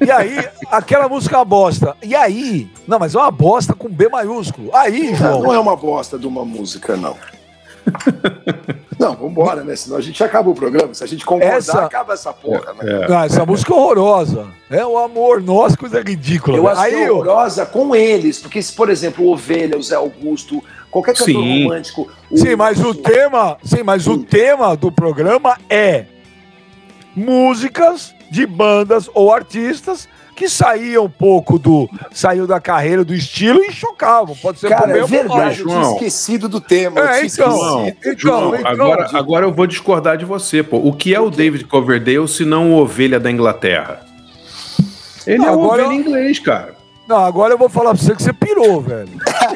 [0.00, 1.94] E aí, aquela música bosta.
[2.02, 2.70] E aí?
[2.86, 4.70] Não, mas é uma bosta com B maiúsculo.
[4.74, 5.32] Aí, João.
[5.32, 7.16] Não, não é uma bosta de uma música, não.
[9.00, 9.74] Não, vambora, né?
[9.74, 10.92] Senão a gente acaba o programa.
[10.92, 11.86] Se a gente concordar, essa...
[11.86, 13.06] acaba essa porra, né?
[13.08, 13.14] É.
[13.14, 14.48] Ah, essa música é horrorosa.
[14.68, 16.58] É o amor nosso, coisa ridícula.
[16.58, 17.66] Eu acho Aí, horrorosa eu...
[17.66, 21.62] com eles, porque se, por exemplo, o Ovelha, o Zé Augusto, qualquer cantor sim.
[21.62, 22.10] romântico.
[22.30, 22.36] O...
[22.36, 24.10] Sim, mas o tema, sim, mas sim.
[24.10, 26.04] o tema do programa é
[27.16, 30.06] músicas de bandas ou artistas
[30.40, 31.86] que saíam um pouco do.
[32.10, 34.34] saiu da carreira, do estilo e chocavam.
[34.34, 36.98] Pode ser Cara, é verdade, eu tinha esquecido do tema.
[36.98, 40.78] É, então, então, João, então, agora, agora eu vou discordar de você, pô.
[40.78, 44.00] O que é o, o David Coverdale se não o ovelha da Inglaterra?
[45.26, 45.92] Ele não, é o ovelha eu...
[45.92, 46.74] inglês, cara.
[47.06, 49.10] Não, agora eu vou falar pra você que você pirou, velho.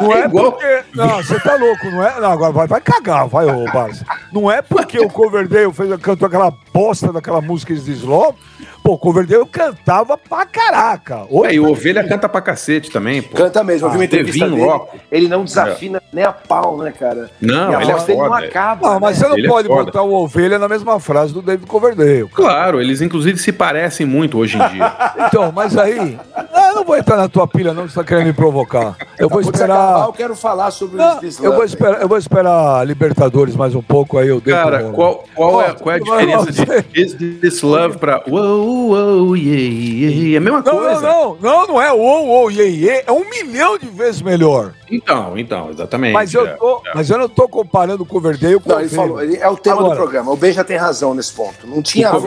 [0.00, 0.84] não é, é porque.
[0.94, 2.20] Não, você tá louco, não é?
[2.20, 4.04] Não, agora vai, vai cagar, vai, ô Barça.
[4.32, 8.36] Não é porque o Coverdale fez, cantou aquela bosta daquela música de Slow
[8.82, 11.24] Pô, o Coverdale cantava pra caraca.
[11.30, 13.36] Oi, é, e o Ovelha canta pra cacete também, pô.
[13.36, 14.96] Canta mesmo, eu vi uma ah, entrevista dele, loco.
[15.10, 16.02] ele não desafina é.
[16.12, 17.30] nem a pau, né, cara?
[17.40, 18.14] Não, ele é foda.
[18.14, 18.88] não acaba.
[18.94, 19.22] Não, mas né?
[19.22, 22.26] você não ele é pode é botar o Ovelha na mesma frase do David Coverdale.
[22.28, 22.34] Cara.
[22.34, 24.92] Claro, eles inclusive se parecem muito hoje em dia.
[25.28, 28.04] então, mas aí, ah, eu não vou entrar na tua pilha não, que você tá
[28.04, 28.81] querendo me provocar.
[29.18, 29.78] Eu vou esperar...
[29.78, 33.74] Acabar, eu quero falar sobre não, o eu vou esperar, Eu vou esperar Libertadores mais
[33.74, 34.56] um pouco, aí eu devo...
[34.56, 38.22] Cara, qual, qual, é, qual é a diferença de Is This Love pra...
[38.28, 41.00] Uou, uou, yeah é a mesma não, coisa.
[41.00, 44.72] Não, não, não, não é ou, ou, iê, iê, é um milhão de vezes melhor.
[44.90, 46.12] Então, então, exatamente.
[46.12, 48.88] Mas eu, tô, é, mas eu não tô comparando o Coverdale com não, o ele
[48.88, 50.32] falou, ele é o tema Agora, do programa.
[50.32, 51.66] O Ben já tem razão nesse ponto.
[51.66, 52.20] Não tinha o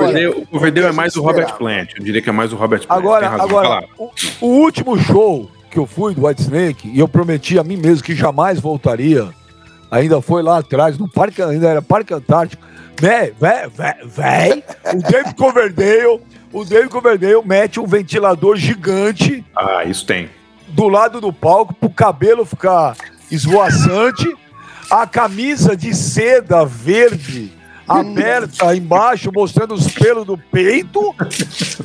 [0.47, 1.89] Coverdale é mais o Robert Plant.
[1.97, 2.99] Eu diria que é mais o Robert Plant.
[2.99, 4.09] Agora, agora o,
[4.41, 8.01] o último show que eu fui do White Snake, e eu prometi a mim mesmo
[8.01, 9.27] que jamais voltaria,
[9.91, 12.65] ainda foi lá atrás, no parque, ainda era Parque Antártico.
[12.97, 13.69] Véi, véi,
[14.05, 14.63] véi,
[14.93, 16.21] o David Coverdale
[16.53, 19.43] o David Coverdale mete um ventilador gigante.
[19.53, 20.29] Ah, isso tem.
[20.69, 22.95] Do lado do palco, pro cabelo ficar
[23.29, 24.33] esvoaçante.
[24.89, 27.51] a camisa de seda verde
[27.85, 31.13] aberta embaixo, mostrando os pelos do peito.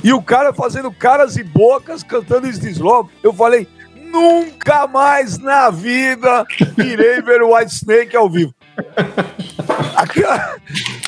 [0.05, 3.11] e o cara fazendo caras e bocas, cantando Slow.
[3.23, 3.67] Eu falei,
[4.11, 6.45] nunca mais na vida
[6.79, 8.55] irei ver o White Snake ao vivo.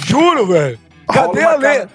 [0.06, 0.78] Juro, velho.
[1.12, 1.86] Cadê a lei?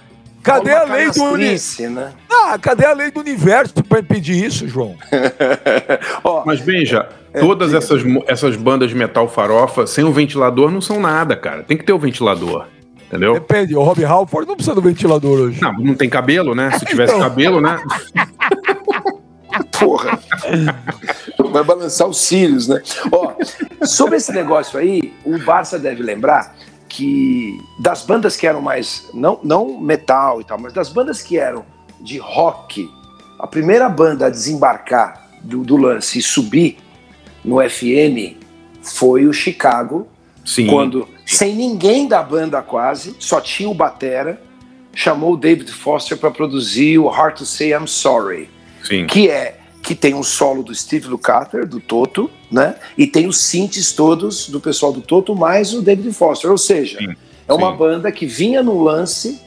[0.43, 1.89] Cadê a lei do universo?
[1.89, 2.13] Né?
[2.31, 4.95] Ah, cadê a lei do universo para impedir isso, João?
[6.23, 10.71] oh, Mas veja, é, todas é, essas, essas bandas de metal farofa sem o ventilador
[10.71, 11.63] não são nada, cara.
[11.63, 12.65] Tem que ter o ventilador.
[13.07, 13.33] Entendeu?
[13.33, 15.61] Depende, o Rob Halford não precisa do ventilador hoje.
[15.61, 16.71] Não, não tem cabelo, né?
[16.71, 17.27] Se tivesse então...
[17.27, 17.77] cabelo, né?
[19.79, 20.19] Porra!
[21.51, 22.81] Vai balançar os cílios, né?
[23.11, 23.33] Ó,
[23.85, 26.55] sobre esse negócio aí, o Barça deve lembrar
[26.87, 31.37] que das bandas que eram mais não não metal e tal, mas das bandas que
[31.37, 31.65] eram
[31.99, 32.89] de rock,
[33.39, 36.77] a primeira banda a desembarcar do, do lance e subir
[37.43, 38.37] no FM
[38.81, 40.07] foi o Chicago,
[40.45, 40.67] Sim.
[40.67, 44.41] quando sem ninguém da banda quase, só tinha o batera,
[44.93, 48.49] chamou o David Foster para produzir o Hard to Say I'm Sorry,
[48.87, 49.05] Sim.
[49.05, 52.75] que é que tem um solo do Steve Lukather, do Toto, né?
[52.97, 56.51] E tem os synths todos do pessoal do Toto, mais o David Foster.
[56.51, 57.15] Ou seja, sim,
[57.47, 57.77] é uma sim.
[57.77, 59.41] banda que vinha no lance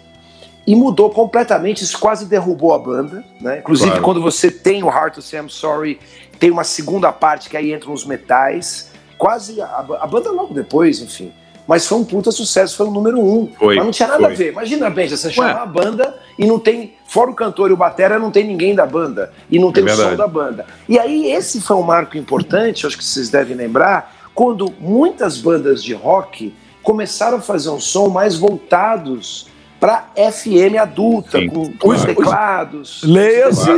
[0.66, 1.84] e mudou completamente.
[1.84, 3.59] Isso quase derrubou a banda, né?
[3.59, 4.05] Inclusive, claro.
[4.05, 6.01] quando você tem o Heart to Say I'm Sorry,
[6.38, 8.91] tem uma segunda parte que aí entram os metais.
[9.18, 11.32] Quase a, a banda logo depois, enfim.
[11.70, 13.48] Mas foi um puta sucesso, foi o número um.
[13.56, 14.32] Foi, mas não tinha nada foi.
[14.32, 14.50] a ver.
[14.50, 18.18] Imagina, Benja, você chamar a banda e não tem, fora o cantor e o batera,
[18.18, 19.32] não tem ninguém da banda.
[19.48, 20.66] E não tem é o som da banda.
[20.88, 25.80] E aí, esse foi um marco importante, acho que vocês devem lembrar, quando muitas bandas
[25.80, 26.52] de rock
[26.82, 29.46] começaram a fazer um som mais voltados
[29.78, 32.00] para FM adulta, Sim, com, claro.
[32.00, 33.02] os teclados.
[33.04, 33.70] Leia-se,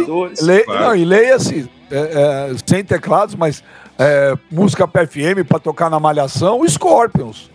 [0.43, 0.81] le, claro.
[0.81, 3.63] não, e leia-se é, é, sem teclados, mas
[3.99, 7.53] é, música para FM para tocar na malhação, Scorpions.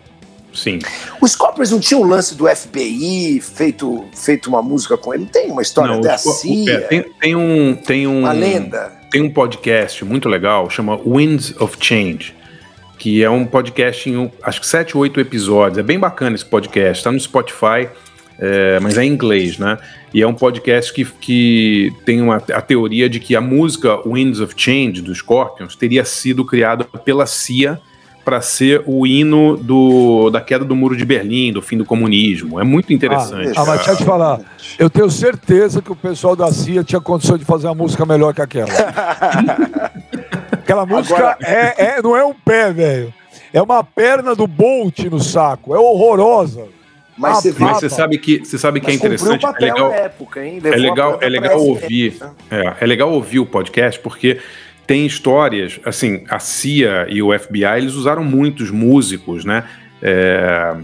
[0.58, 0.80] Sim.
[1.22, 5.28] O Scorpions não tinha um lance do FBI feito, feito uma música com ele?
[5.28, 6.74] Tem uma história não, até a CIA?
[6.74, 8.22] É, tem, tem, um, tem um.
[8.22, 8.92] Uma lenda.
[9.12, 12.36] Tem um podcast muito legal, chama Winds of Change,
[12.98, 15.78] que é um podcast em acho que sete, oito episódios.
[15.78, 17.88] É bem bacana esse podcast, está no Spotify,
[18.40, 19.78] é, mas é em inglês, né?
[20.12, 24.40] E é um podcast que, que tem uma, a teoria de que a música Winds
[24.40, 27.80] of Change dos Scorpions teria sido criada pela CIA
[28.28, 32.60] para ser o hino do, da queda do muro de Berlim, do fim do comunismo.
[32.60, 33.54] É muito interessante.
[33.56, 34.42] Ah, ah mas deixa eu te falar,
[34.78, 38.34] eu tenho certeza que o pessoal da CIA tinha condição de fazer uma música melhor
[38.34, 38.68] que aquela.
[40.52, 41.38] aquela música Agora...
[41.42, 43.14] é, é, não é um pé, velho.
[43.54, 45.74] É uma perna do Bolt no saco.
[45.74, 46.66] É horrorosa.
[47.18, 49.46] Mas, você, mas você, sabe que você sabe que é interessante.
[49.46, 50.60] é legal, época, hein?
[50.62, 52.18] é legal, é legal ouvir.
[52.52, 54.38] É, é legal ouvir o podcast porque
[54.88, 59.66] tem histórias, assim, a CIA e o FBI, eles usaram muitos músicos, né?
[60.02, 60.78] É,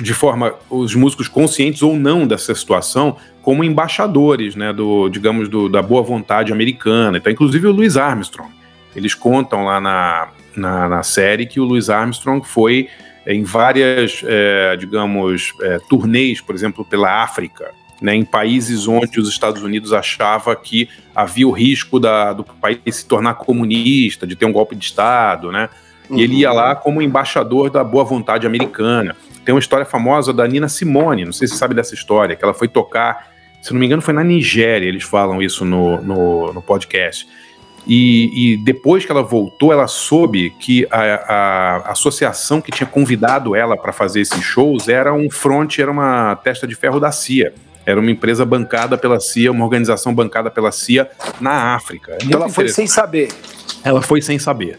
[0.00, 5.68] de forma, os músicos conscientes ou não dessa situação, como embaixadores, né, do, digamos, do,
[5.68, 7.18] da boa vontade americana.
[7.18, 8.50] Então, inclusive o Louis Armstrong.
[8.96, 12.88] Eles contam lá na, na, na série que o Louis Armstrong foi
[13.26, 17.70] em várias, é, digamos, é, turnês, por exemplo, pela África,
[18.00, 22.78] né, em países onde os Estados Unidos achava que havia o risco da, do país
[22.90, 25.68] se tornar comunista, de ter um golpe de Estado, né?
[26.08, 26.18] E uhum.
[26.18, 29.14] ele ia lá como embaixador da boa vontade americana.
[29.44, 32.44] Tem uma história famosa da Nina Simone, não sei se você sabe dessa história, que
[32.44, 33.28] ela foi tocar,
[33.62, 37.26] se não me engano, foi na Nigéria, eles falam isso no, no, no podcast.
[37.86, 41.00] E, e, depois que ela voltou, ela soube que a,
[41.86, 46.36] a associação que tinha convidado ela para fazer esses shows era um front, era uma
[46.36, 47.54] testa de ferro da CIA.
[47.90, 51.10] Era uma empresa bancada pela CIA, uma organização bancada pela CIA
[51.40, 52.12] na África.
[52.12, 53.28] É ela foi sem saber.
[53.84, 54.78] Ela foi sem saber.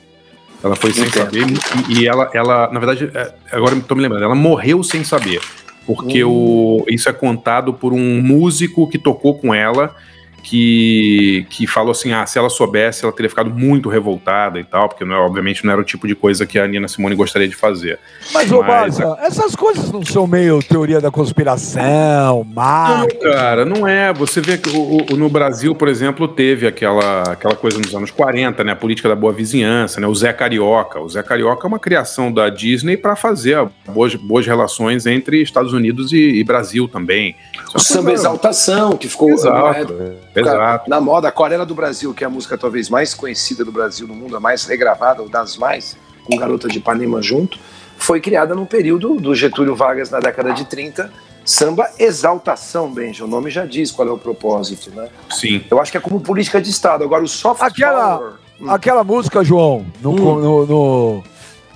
[0.64, 1.24] Ela foi sem Entendo.
[1.26, 1.46] saber
[1.90, 5.42] e, e, ela, ela, na verdade, é, agora estou me lembrando, ela morreu sem saber.
[5.86, 6.30] Porque hum.
[6.30, 9.96] o, isso é contado por um músico que tocou com ela
[10.44, 14.90] que, que falou assim: ah, se ela soubesse, ela teria ficado muito revoltada e tal,
[14.90, 17.48] porque não, é, obviamente não era o tipo de coisa que a Nina Simone gostaria
[17.48, 18.00] de fazer.
[18.34, 23.00] Mas, ô Baza, essas coisas não são meio teoria da conspiração, má.
[23.00, 24.14] Não, cara, não é.
[24.14, 28.12] Você vê que o, o, no Brasil, por exemplo, teve aquela, aquela coisa nos anos
[28.12, 28.72] 40, né?
[28.72, 30.08] A política da boa vizinhança, né?
[30.08, 31.00] O Zé Carioca.
[31.00, 35.74] O Zé Carioca é uma criação da Disney para fazer boas, boas relações entre Estados
[35.74, 37.36] Unidos e, e Brasil também.
[37.74, 39.30] O samba exaltação, que ficou.
[39.30, 39.96] Exato.
[40.36, 40.90] Exato.
[40.90, 44.16] Na moda, Aquarela do Brasil, que é a música talvez mais conhecida do Brasil no
[44.16, 47.60] mundo, a mais regravada, ou das mais, com Garota de Ipanema junto,
[47.98, 51.12] foi criada no período do Getúlio Vargas na década de 30.
[51.44, 55.10] Samba Exaltação, Benja, o nome já diz qual é o propósito, né?
[55.30, 55.64] Sim.
[55.70, 57.04] Eu acho que é como política de Estado.
[57.04, 58.34] Agora, o soft aquela, power...
[58.60, 58.70] Hum.
[58.70, 60.40] Aquela música, João, no, hum.
[60.40, 61.24] no, no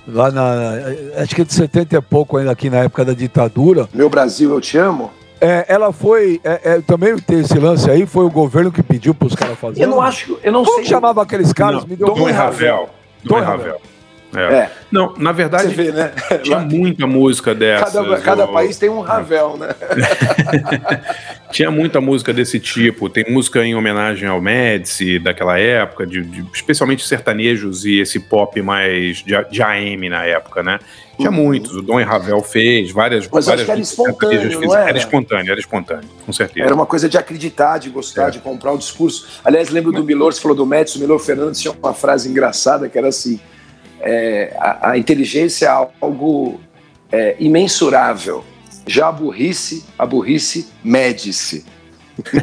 [0.06, 0.72] lá na.
[1.16, 3.88] Acho que é de 70 e pouco ainda aqui na época da ditadura.
[3.92, 5.10] Meu Brasil, eu te amo.
[5.40, 6.40] É, ela foi.
[6.42, 9.58] É, é, também tem esse lance aí, foi o governo que pediu para os caras
[9.58, 9.82] fazerem.
[9.82, 10.38] Eu não acho.
[10.42, 10.86] Eu não Como sei.
[10.86, 11.82] chamava aqueles caras?
[11.82, 12.88] Não, Me deu Dom Ravel.
[13.22, 13.80] Dom Ravel.
[14.34, 14.54] É.
[14.54, 14.70] é.
[14.90, 16.12] Não, na verdade, vê, né?
[16.42, 18.02] tinha muita música dessa.
[18.02, 19.68] Cada, cada país tem um Ravel, né?
[21.50, 23.08] tinha muita música desse tipo.
[23.08, 28.60] Tem música em homenagem ao Médici daquela época, de, de, especialmente sertanejos e esse pop
[28.62, 30.78] mais de, de AM na época, né?
[31.16, 31.36] Tinha uhum.
[31.36, 33.26] muitos, o Dom Ravel fez, várias.
[33.32, 34.88] Mas várias acho que era espontâneo, não era?
[34.90, 36.66] Era espontâneo, era espontâneo, com certeza.
[36.66, 38.32] Era uma coisa de acreditar, de gostar, é.
[38.32, 39.40] de comprar o discurso.
[39.42, 42.86] Aliás, lembro do Milor, você falou do Médici, o Milor Fernandes tinha uma frase engraçada
[42.88, 43.40] que era assim:
[44.00, 46.60] é, a, a, inteligência é algo
[47.10, 48.44] é, imensurável.
[48.86, 51.64] Já a burrice, a burrice mede-se.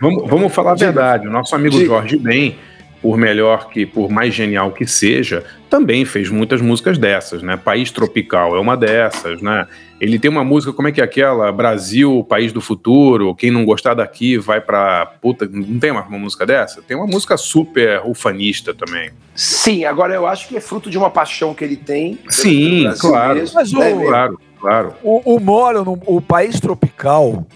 [0.00, 1.28] vamos, vamos falar a verdade.
[1.28, 1.86] O nosso amigo diga.
[1.86, 2.58] Jorge Ben
[3.06, 7.56] por melhor que, por mais genial que seja, também fez muitas músicas dessas, né?
[7.56, 9.64] País Tropical é uma dessas, né?
[10.00, 11.52] Ele tem uma música, como é que é aquela?
[11.52, 15.48] Brasil, País do Futuro, quem não gostar daqui vai pra puta.
[15.48, 16.82] Não tem uma, uma música dessa?
[16.82, 19.12] Tem uma música super ufanista também.
[19.36, 22.18] Sim, agora eu acho que é fruto de uma paixão que ele tem.
[22.28, 23.36] Sim, claro.
[23.36, 24.04] Mesmo, Mas, né?
[24.04, 24.40] claro.
[24.60, 24.94] claro.
[25.04, 27.46] O, o Moro, no, o país tropical.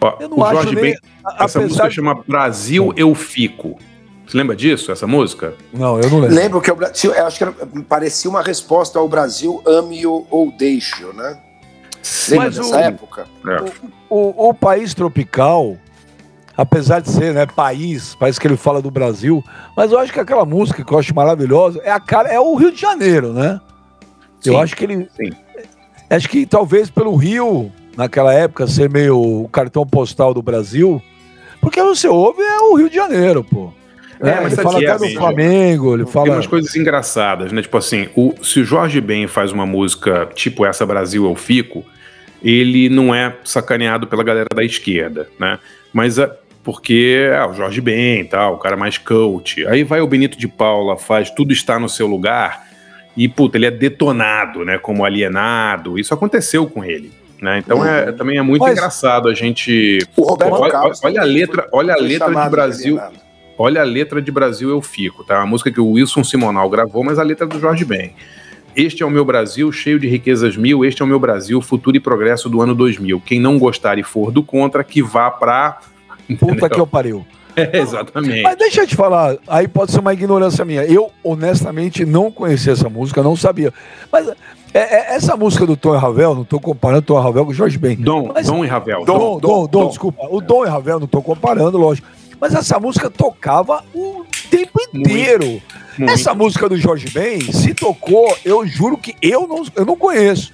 [0.00, 0.96] Ó, eu não o Jorge nem, Ben,
[1.36, 1.96] essa música de...
[1.96, 3.76] chama Brasil Eu Fico.
[4.30, 5.54] Você lembra disso, essa música?
[5.72, 6.36] Não, eu não lembro.
[6.36, 7.52] Lembro que eu, eu acho que era,
[7.88, 11.36] parecia uma resposta ao Brasil ame ou deixe, né?
[12.28, 13.26] Lembra Mas dessa o, época?
[13.44, 13.60] É.
[14.08, 15.76] O, o, o, país tropical,
[16.56, 19.42] apesar de ser né, país, país que ele fala do Brasil,
[19.76, 22.54] mas eu acho que aquela música que eu acho maravilhosa é a cara, é o
[22.54, 23.60] Rio de Janeiro, né?
[24.40, 25.08] Sim, eu acho que ele.
[25.16, 25.32] Sim.
[26.08, 31.02] Acho que talvez pelo Rio, naquela época, ser meio o cartão postal do Brasil,
[31.60, 33.72] porque você ouve é o Rio de Janeiro, pô.
[34.22, 36.26] É, é, mas ele fala até do Flamengo, ele fala...
[36.26, 37.62] Tem umas coisas engraçadas, né?
[37.62, 41.84] Tipo assim, o, se o Jorge Ben faz uma música tipo essa Brasil Eu Fico,
[42.42, 45.58] ele não é sacaneado pela galera da esquerda, né?
[45.92, 46.30] Mas é
[46.62, 49.66] porque é o Jorge Ben tal, o cara mais coach.
[49.66, 52.68] Aí vai o Benito de Paula, faz Tudo Está no Seu Lugar,
[53.16, 54.78] e, puta, ele é detonado, né?
[54.78, 55.98] Como alienado.
[55.98, 57.12] Isso aconteceu com ele.
[57.40, 57.58] Né?
[57.58, 59.98] Então é, também é muito Mas, engraçado a gente.
[60.16, 63.00] Olha, olha, a letra, olha a letra de Brasil.
[63.62, 65.42] Olha a letra de Brasil Eu Fico, tá?
[65.42, 68.14] A música que o Wilson Simonal gravou, mas a letra do Jorge Ben.
[68.74, 70.82] Este é o meu Brasil, cheio de riquezas mil.
[70.82, 73.20] Este é o meu Brasil, futuro e progresso do ano 2000.
[73.20, 75.78] Quem não gostar e for do contra, que vá pra.
[76.38, 77.26] Puta que eu pariu.
[77.56, 78.42] É, exatamente.
[78.42, 80.84] Mas deixa eu te falar, aí pode ser uma ignorância minha.
[80.84, 83.74] Eu, honestamente, não conhecia essa música, não sabia.
[84.10, 84.34] Mas é,
[84.72, 87.54] é, essa música do Tom e Ravel, não estou comparando Tom e Ravel com o
[87.54, 87.96] Jorge Ben.
[87.96, 89.04] Dom, mas, Dom e Ravel.
[89.04, 90.28] Dom, Dom, Dom, Dom, desculpa.
[90.30, 92.08] O Dom e Ravel, não estou comparando, lógico.
[92.40, 95.46] Mas essa música tocava o tempo inteiro.
[95.46, 95.62] Muito,
[95.98, 96.12] muito.
[96.12, 100.52] Essa música do Jorge Ben, se tocou, eu juro que eu não, eu não conheço.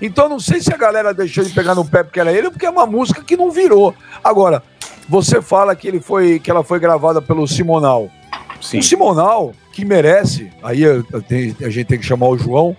[0.00, 2.66] Então não sei se a galera deixou de pegar no pé porque era ele, porque
[2.66, 3.92] é uma música que não virou.
[4.22, 4.62] Agora,
[5.08, 8.08] você fala que ele foi, que ela foi gravada pelo Simonal.
[8.60, 8.78] Sim.
[8.78, 12.76] O Simonal, que merece, aí eu, eu tenho, a gente tem que chamar o João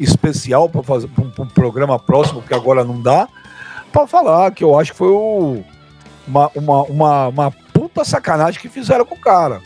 [0.00, 3.28] especial para fazer um, um, programa próximo, que agora não dá,
[3.92, 5.62] para falar que eu acho que foi o,
[6.26, 7.54] uma, uma, uma, uma
[7.92, 9.60] puta sacanagem que fizeram com o cara.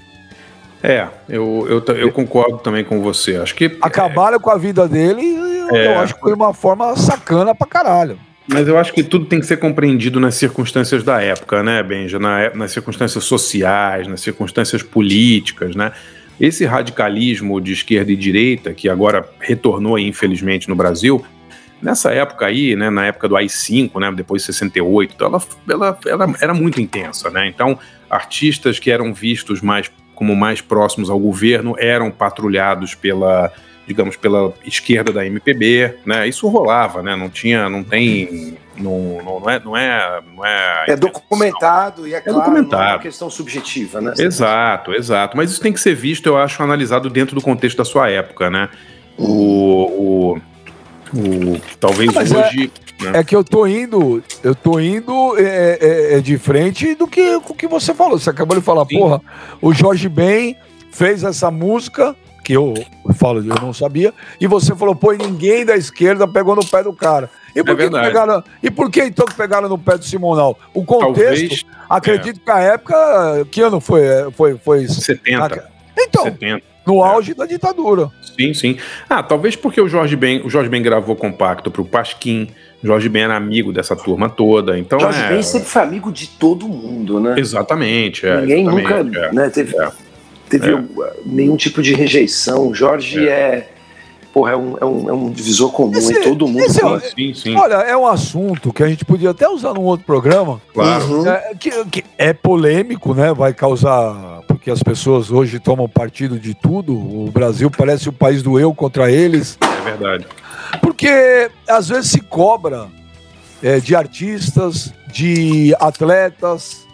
[0.82, 3.36] É, eu, eu, eu concordo também com você.
[3.36, 3.76] Acho que.
[3.80, 4.40] Acabaram é...
[4.40, 5.86] com a vida dele e é...
[5.94, 8.18] eu acho que foi uma forma sacana pra caralho.
[8.48, 12.18] Mas eu acho que tudo tem que ser compreendido nas circunstâncias da época, né, Benja?
[12.18, 15.90] Na, nas circunstâncias sociais, nas circunstâncias políticas, né?
[16.38, 21.24] Esse radicalismo de esquerda e direita, que agora retornou, infelizmente, no Brasil,
[21.80, 25.98] Nessa época aí, né, na época do AI-5, né, depois de 68, então ela, ela,
[26.06, 27.46] ela era muito intensa, né?
[27.46, 33.52] Então, artistas que eram vistos mais como mais próximos ao governo eram patrulhados pela,
[33.86, 36.26] digamos, pela esquerda da MPB, né?
[36.26, 37.14] Isso rolava, né?
[37.14, 40.84] Não tinha, não tem, não, não, é, não é, não é.
[40.88, 42.82] É documentado e é, é claro, documentado.
[42.82, 44.14] não é uma questão subjetiva, né?
[44.18, 45.36] Exato, exato.
[45.36, 48.50] Mas isso tem que ser visto, eu acho, analisado dentro do contexto da sua época,
[48.50, 48.70] né?
[49.18, 50.40] O, o
[51.14, 52.72] o, talvez Mas é- hoje.
[53.00, 53.18] É, né?
[53.18, 57.36] é, que eu tô indo, eu tô indo é, é, é de frente do que
[57.36, 58.18] o que você falou.
[58.18, 58.98] Você acabou de falar, Sim.
[58.98, 59.20] porra,
[59.60, 60.56] o Jorge Ben
[60.90, 62.74] fez essa música que eu
[63.16, 66.92] falo, eu não sabia, e você falou, pô, ninguém da esquerda pegou no pé do
[66.92, 67.28] cara.
[67.56, 70.56] E por, é que pegaram, e por que então que pegaram no pé do Simonal?
[70.72, 72.44] O contexto, Talvez, acredito é.
[72.44, 74.04] que a época, que ano foi?
[74.36, 75.68] Foi, foi 70.
[75.98, 76.62] Então, 70.
[76.86, 78.10] No auge da ditadura.
[78.38, 78.76] Sim, sim.
[79.08, 82.48] Ah, talvez porque o Jorge Ben, o Jorge Ben gravou compacto pro Pasquim.
[82.82, 85.28] Jorge Ben era amigo dessa turma toda, então Jorge é...
[85.30, 87.34] Ben sempre foi amigo de todo mundo, né?
[87.38, 88.26] Exatamente.
[88.26, 89.90] É, Ninguém exatamente, nunca é, né, teve, é.
[90.48, 90.82] teve é.
[91.24, 92.72] nenhum tipo de rejeição.
[92.72, 93.66] Jorge é,
[94.32, 96.60] porra, é um, é um, é um divisor comum esse, em todo mundo.
[96.60, 97.56] É, sim, sim.
[97.56, 100.60] Olha, é um assunto que a gente podia até usar num outro programa.
[100.74, 101.04] Claro.
[101.06, 101.24] Uhum.
[101.58, 103.32] que, que é polêmico, né?
[103.32, 106.92] Vai causar que as pessoas hoje tomam partido de tudo.
[106.92, 109.56] O Brasil parece o país do eu contra eles.
[109.60, 110.26] É verdade.
[110.82, 112.88] Porque às vezes se cobra
[113.62, 116.84] é, de artistas, de atletas.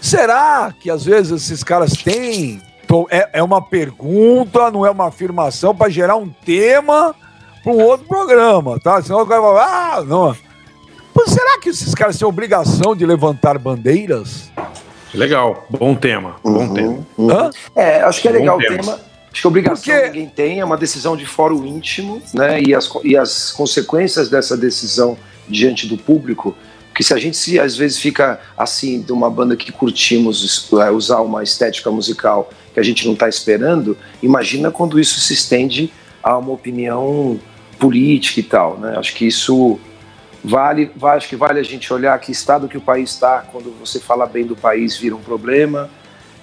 [0.00, 2.62] Será que às vezes esses caras têm?
[3.10, 7.16] É, é uma pergunta, não é uma afirmação para gerar um tema
[7.64, 9.02] para um outro programa, tá?
[9.02, 10.36] Senão o cara vai falar, ah, não.
[11.12, 14.52] Mas será que esses caras têm obrigação de levantar bandeiras?
[15.16, 17.06] Legal, bom tema, bom uhum, tema.
[17.16, 17.50] Uhum.
[17.74, 18.76] É, acho que é legal o tema.
[18.76, 19.00] tema.
[19.32, 20.06] Acho que a obrigação Porque...
[20.08, 22.60] ninguém tem, é uma decisão de fórum íntimo, né?
[22.62, 25.16] E as, e as consequências dessa decisão
[25.48, 26.54] diante do público,
[26.94, 30.90] que se a gente se, às vezes fica assim, de uma banda que curtimos é,
[30.90, 35.92] usar uma estética musical que a gente não está esperando, imagina quando isso se estende
[36.22, 37.38] a uma opinião
[37.78, 38.96] política e tal, né?
[38.96, 39.78] Acho que isso
[40.48, 43.98] Vale, acho que vale a gente olhar que estado que o país está, quando você
[43.98, 45.90] fala bem do país, vira um problema.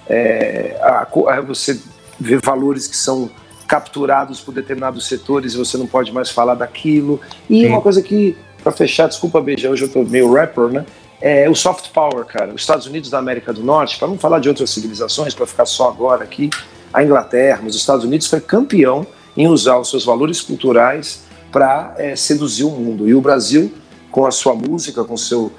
[0.06, 1.80] É, a, a, você
[2.20, 3.30] vê valores que são
[3.66, 7.18] capturados por determinados setores e você não pode mais falar daquilo.
[7.48, 7.68] E Sim.
[7.68, 10.84] uma coisa que, para fechar, desculpa, Beija, hoje eu tô meio rapper, né?
[11.18, 12.52] É o soft power, cara.
[12.52, 15.64] Os Estados Unidos da América do Norte, para não falar de outras civilizações, para ficar
[15.64, 16.50] só agora aqui,
[16.92, 22.14] a Inglaterra, os Estados Unidos foi campeão em usar os seus valores culturais para é,
[22.14, 23.08] seduzir o mundo.
[23.08, 23.72] E o Brasil,
[24.14, 25.50] com a sua música, com seu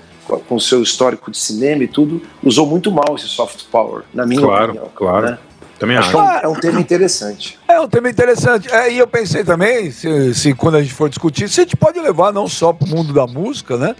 [0.47, 4.41] com seu histórico de cinema e tudo, usou muito mal esse soft power, na minha
[4.41, 4.91] claro, opinião.
[4.95, 5.37] Claro, né?
[5.77, 6.17] Também acho.
[6.17, 7.59] É um tema interessante.
[7.67, 8.73] É um tema interessante.
[8.73, 11.75] É, e eu pensei também, se, se, quando a gente for discutir, se a gente
[11.75, 13.93] pode levar não só para o mundo da música, né?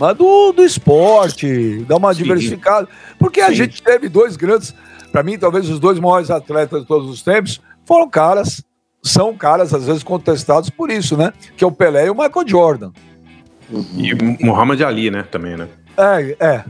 [0.00, 2.22] Mas do, do esporte, dar uma Sim.
[2.22, 2.88] diversificada.
[3.16, 3.46] Porque Sim.
[3.46, 4.74] a gente teve dois grandes,
[5.12, 8.64] para mim, talvez os dois maiores atletas de todos os tempos, foram caras,
[9.00, 11.32] são caras, às vezes, contestados por isso, né?
[11.56, 12.90] Que é o Pelé e o Michael Jordan.
[13.70, 13.84] Uhum.
[13.96, 15.24] E Muhammad Ali, né?
[15.30, 15.68] Também, né?
[15.96, 16.64] É, é.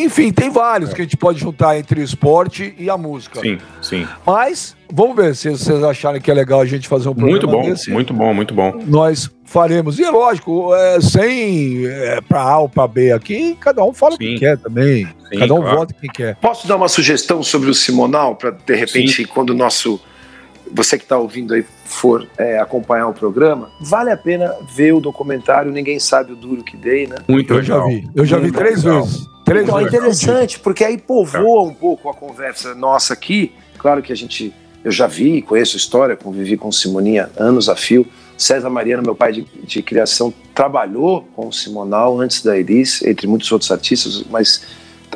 [0.00, 0.94] Enfim, tem vários é.
[0.94, 3.40] que a gente pode juntar entre o esporte e a música.
[3.40, 4.06] Sim, sim.
[4.26, 7.46] Mas, vamos ver se vocês acharem que é legal a gente fazer um programa Muito
[7.46, 7.90] bom, desse.
[7.90, 8.82] muito bom, muito bom.
[8.86, 9.98] Nós faremos.
[9.98, 14.16] E é lógico, é, sem é, para A ou para B aqui, cada um fala
[14.16, 15.06] o que quer também.
[15.06, 15.78] Sim, cada um claro.
[15.78, 16.36] vota quem quer.
[16.36, 19.24] Posso dar uma sugestão sobre o Simonal, para de repente, sim.
[19.24, 20.00] quando o nosso
[20.72, 25.00] você que está ouvindo aí for é, acompanhar o programa, vale a pena ver o
[25.00, 27.16] documentário Ninguém Sabe o Duro que Dei, né?
[27.26, 27.80] Muito eu legal.
[27.80, 28.10] já vi.
[28.14, 29.02] Eu já vi três legal.
[29.02, 29.26] vezes.
[29.44, 29.92] Três então, vezes.
[29.92, 33.52] é interessante, porque aí povoa um pouco a conversa nossa aqui.
[33.78, 34.52] Claro que a gente,
[34.84, 38.06] eu já vi, conheço a história, convivi com Simoninha anos a fio.
[38.36, 43.26] César Mariano, meu pai de, de criação, trabalhou com o Simonal antes da Elis, entre
[43.26, 44.64] muitos outros artistas, mas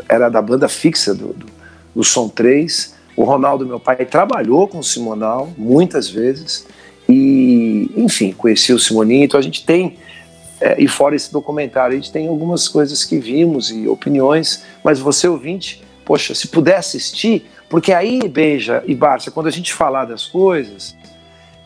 [0.09, 1.47] era da banda fixa do, do,
[1.95, 6.67] do Som 3 o Ronaldo, meu pai, trabalhou com o Simonal muitas vezes
[7.09, 9.25] e, enfim, conheci o Simoninho.
[9.25, 9.97] Então a gente tem,
[10.61, 14.99] é, e fora esse documentário, a gente tem algumas coisas que vimos e opiniões, mas
[14.99, 20.05] você ouvinte, poxa, se puder assistir, porque aí, Beija e Barça, quando a gente falar
[20.05, 20.97] das coisas,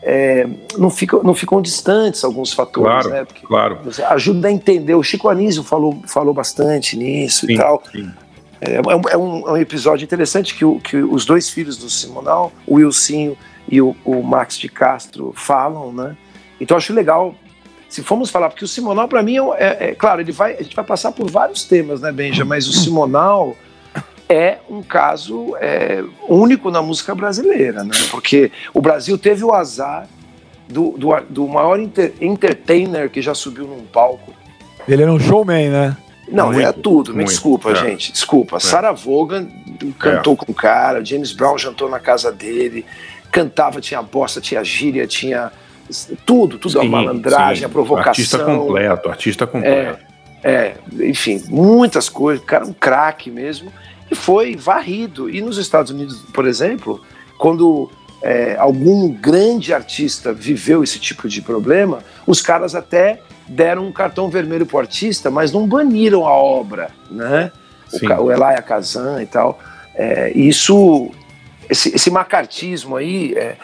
[0.01, 3.25] é, não, fica, não ficam distantes alguns fatores, claro, né?
[3.25, 3.79] Porque claro.
[4.09, 4.95] ajuda a entender.
[4.95, 7.83] O Chico Anísio falou, falou bastante nisso sim, e tal.
[7.91, 8.09] Sim.
[8.59, 11.77] É, é, um, é, um, é um, episódio interessante que, o, que, os dois filhos
[11.77, 13.37] do Simonal, o Wilsinho
[13.69, 16.17] e o, o, Max de Castro, falam, né?
[16.59, 17.35] Então acho legal.
[17.87, 20.61] Se formos falar, porque o Simonal, para mim, é, é, é, claro, ele vai, a
[20.63, 22.43] gente vai passar por vários temas, né, Benja?
[22.43, 23.55] Mas o Simonal
[24.27, 27.91] é um caso é, único na música brasileira, né?
[28.11, 30.07] Porque o Brasil teve o azar
[30.67, 34.33] do, do, do maior inter, entertainer que já subiu num palco.
[34.87, 35.97] Ele era um showman, né?
[36.29, 37.75] Não, muito, é tudo, me muito, desculpa, é.
[37.75, 38.11] gente.
[38.11, 38.57] Desculpa.
[38.57, 38.59] É.
[38.59, 39.47] Sarah Vaughan
[39.97, 40.37] cantou é.
[40.37, 42.85] com o cara, James Brown jantou na casa dele,
[43.31, 45.51] cantava, tinha bosta, tinha gíria, tinha
[46.25, 47.65] tudo, tudo, sim, a malandragem, sim.
[47.65, 48.09] a provocação.
[48.09, 49.99] Artista completo, artista completo.
[50.43, 53.71] É, é enfim, muitas coisas, cara, um craque mesmo,
[54.11, 55.29] e foi varrido.
[55.29, 57.01] E nos Estados Unidos, por exemplo,
[57.37, 57.89] quando
[58.21, 64.29] é, algum grande artista viveu esse tipo de problema, os caras até deram um cartão
[64.29, 67.51] vermelho pro artista, mas não baniram a obra, né?
[67.91, 69.59] O, o Elia Kazan e tal.
[69.95, 71.11] É, isso
[71.69, 73.57] esse, esse macartismo aí é,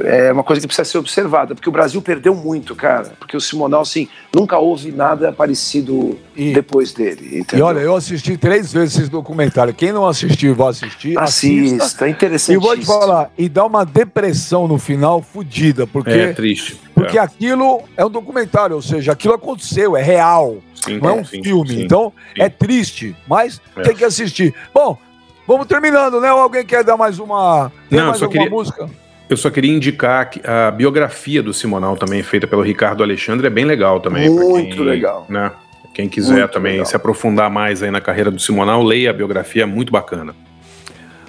[0.00, 3.12] é, uma coisa que precisa ser observada, porque o Brasil perdeu muito, cara.
[3.18, 7.38] Porque o Simonal, assim, nunca houve nada parecido e, depois dele.
[7.38, 7.58] Entendeu?
[7.58, 9.72] E olha, eu assisti três vezes esse documentário.
[9.72, 11.18] Quem não assistiu vai assistir.
[11.18, 12.06] Assista, assista.
[12.06, 12.56] é interessante.
[12.56, 16.10] E vou te falar, e dá uma depressão no final fodida, porque.
[16.10, 16.85] É triste.
[16.96, 17.20] Porque é.
[17.20, 20.56] aquilo é um documentário, ou seja, aquilo aconteceu, é real.
[20.74, 21.68] Sim, não é um sim, filme.
[21.68, 23.82] Sim, então, é triste, mas é.
[23.82, 24.52] tem que assistir.
[24.74, 24.98] Bom,
[25.46, 26.28] Vamos terminando, né?
[26.28, 27.70] Alguém quer dar mais uma.
[27.88, 28.50] Tem Não, mais alguma queria...
[28.50, 28.90] música?
[29.28, 33.50] Eu só queria indicar que a biografia do Simonal também, feita pelo Ricardo Alexandre, é
[33.50, 34.28] bem legal também.
[34.28, 35.26] Muito quem, legal.
[35.28, 35.50] Né,
[35.94, 36.86] quem quiser muito também legal.
[36.86, 40.34] se aprofundar mais aí na carreira do Simonal, leia a biografia, é muito bacana.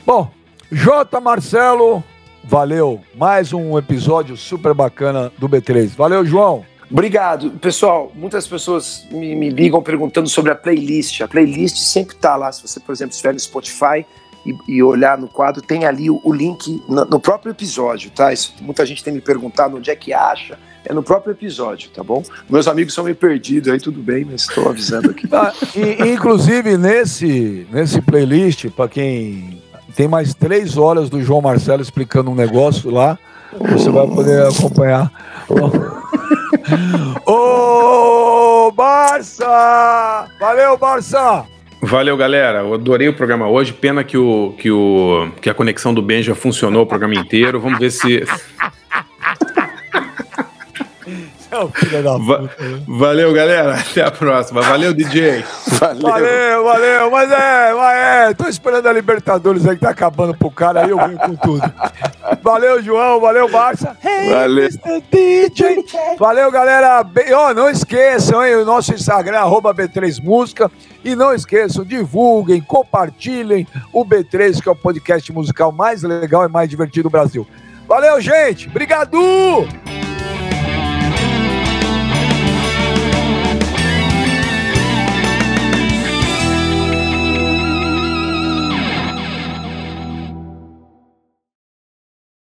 [0.06, 0.32] Bom,
[0.72, 1.20] J.
[1.20, 2.04] Marcelo,
[2.48, 3.02] valeu.
[3.14, 5.90] Mais um episódio super bacana do B3.
[5.90, 6.66] Valeu, João.
[6.90, 7.52] Obrigado.
[7.52, 11.22] Pessoal, muitas pessoas me, me, ligam perguntando sobre a playlist.
[11.22, 12.50] A playlist sempre está lá.
[12.52, 14.06] Se você, por exemplo, estiver no Spotify
[14.66, 18.32] e, olhar no quadro, tem ali o, link no, no, próprio episódio, tá?
[18.32, 20.58] Isso, muita gente tem me perguntado onde é que acha.
[20.86, 22.24] É no próprio episódio, tá bom?
[22.50, 25.28] Meus amigos são meio perdidos aí, tudo bem, mas estou avisando aqui.
[25.34, 29.62] ah, e, inclusive, nesse, nesse playlist, para quem
[29.98, 33.18] tem mais três horas do João Marcelo explicando um negócio lá,
[33.52, 35.12] você vai poder acompanhar.
[37.26, 40.28] Ô, Barça!
[40.40, 41.46] Valeu, Barça!
[41.82, 42.60] Valeu, galera.
[42.60, 43.74] Eu adorei o programa hoje.
[43.74, 47.60] Pena que, o, que, o, que a conexão do Benja funcionou o programa inteiro.
[47.60, 48.24] Vamos ver se.
[51.50, 52.50] Va
[52.88, 53.76] valeu, galera.
[53.76, 54.62] Até a próxima.
[54.62, 55.44] Valeu, DJ.
[55.80, 56.64] Valeu, valeu.
[56.64, 57.12] valeu.
[57.12, 58.34] Mas é, mas é.
[58.34, 61.74] Tô esperando a Libertadores aí que tá acabando pro cara aí, eu venho com tudo.
[62.42, 63.20] Valeu, João.
[63.20, 63.96] Valeu, Barça.
[64.04, 64.70] Hey, valeu.
[65.12, 65.86] DJ.
[66.18, 67.06] Valeu, galera.
[67.34, 70.72] Ó, oh, não esqueçam, hein, o nosso Instagram, arroba B3 Música.
[71.04, 76.50] E não esqueçam, divulguem, compartilhem o B3, que é o podcast musical mais legal e
[76.50, 77.48] mais divertido do Brasil.
[77.88, 78.68] Valeu, gente.
[78.68, 79.18] Obrigado!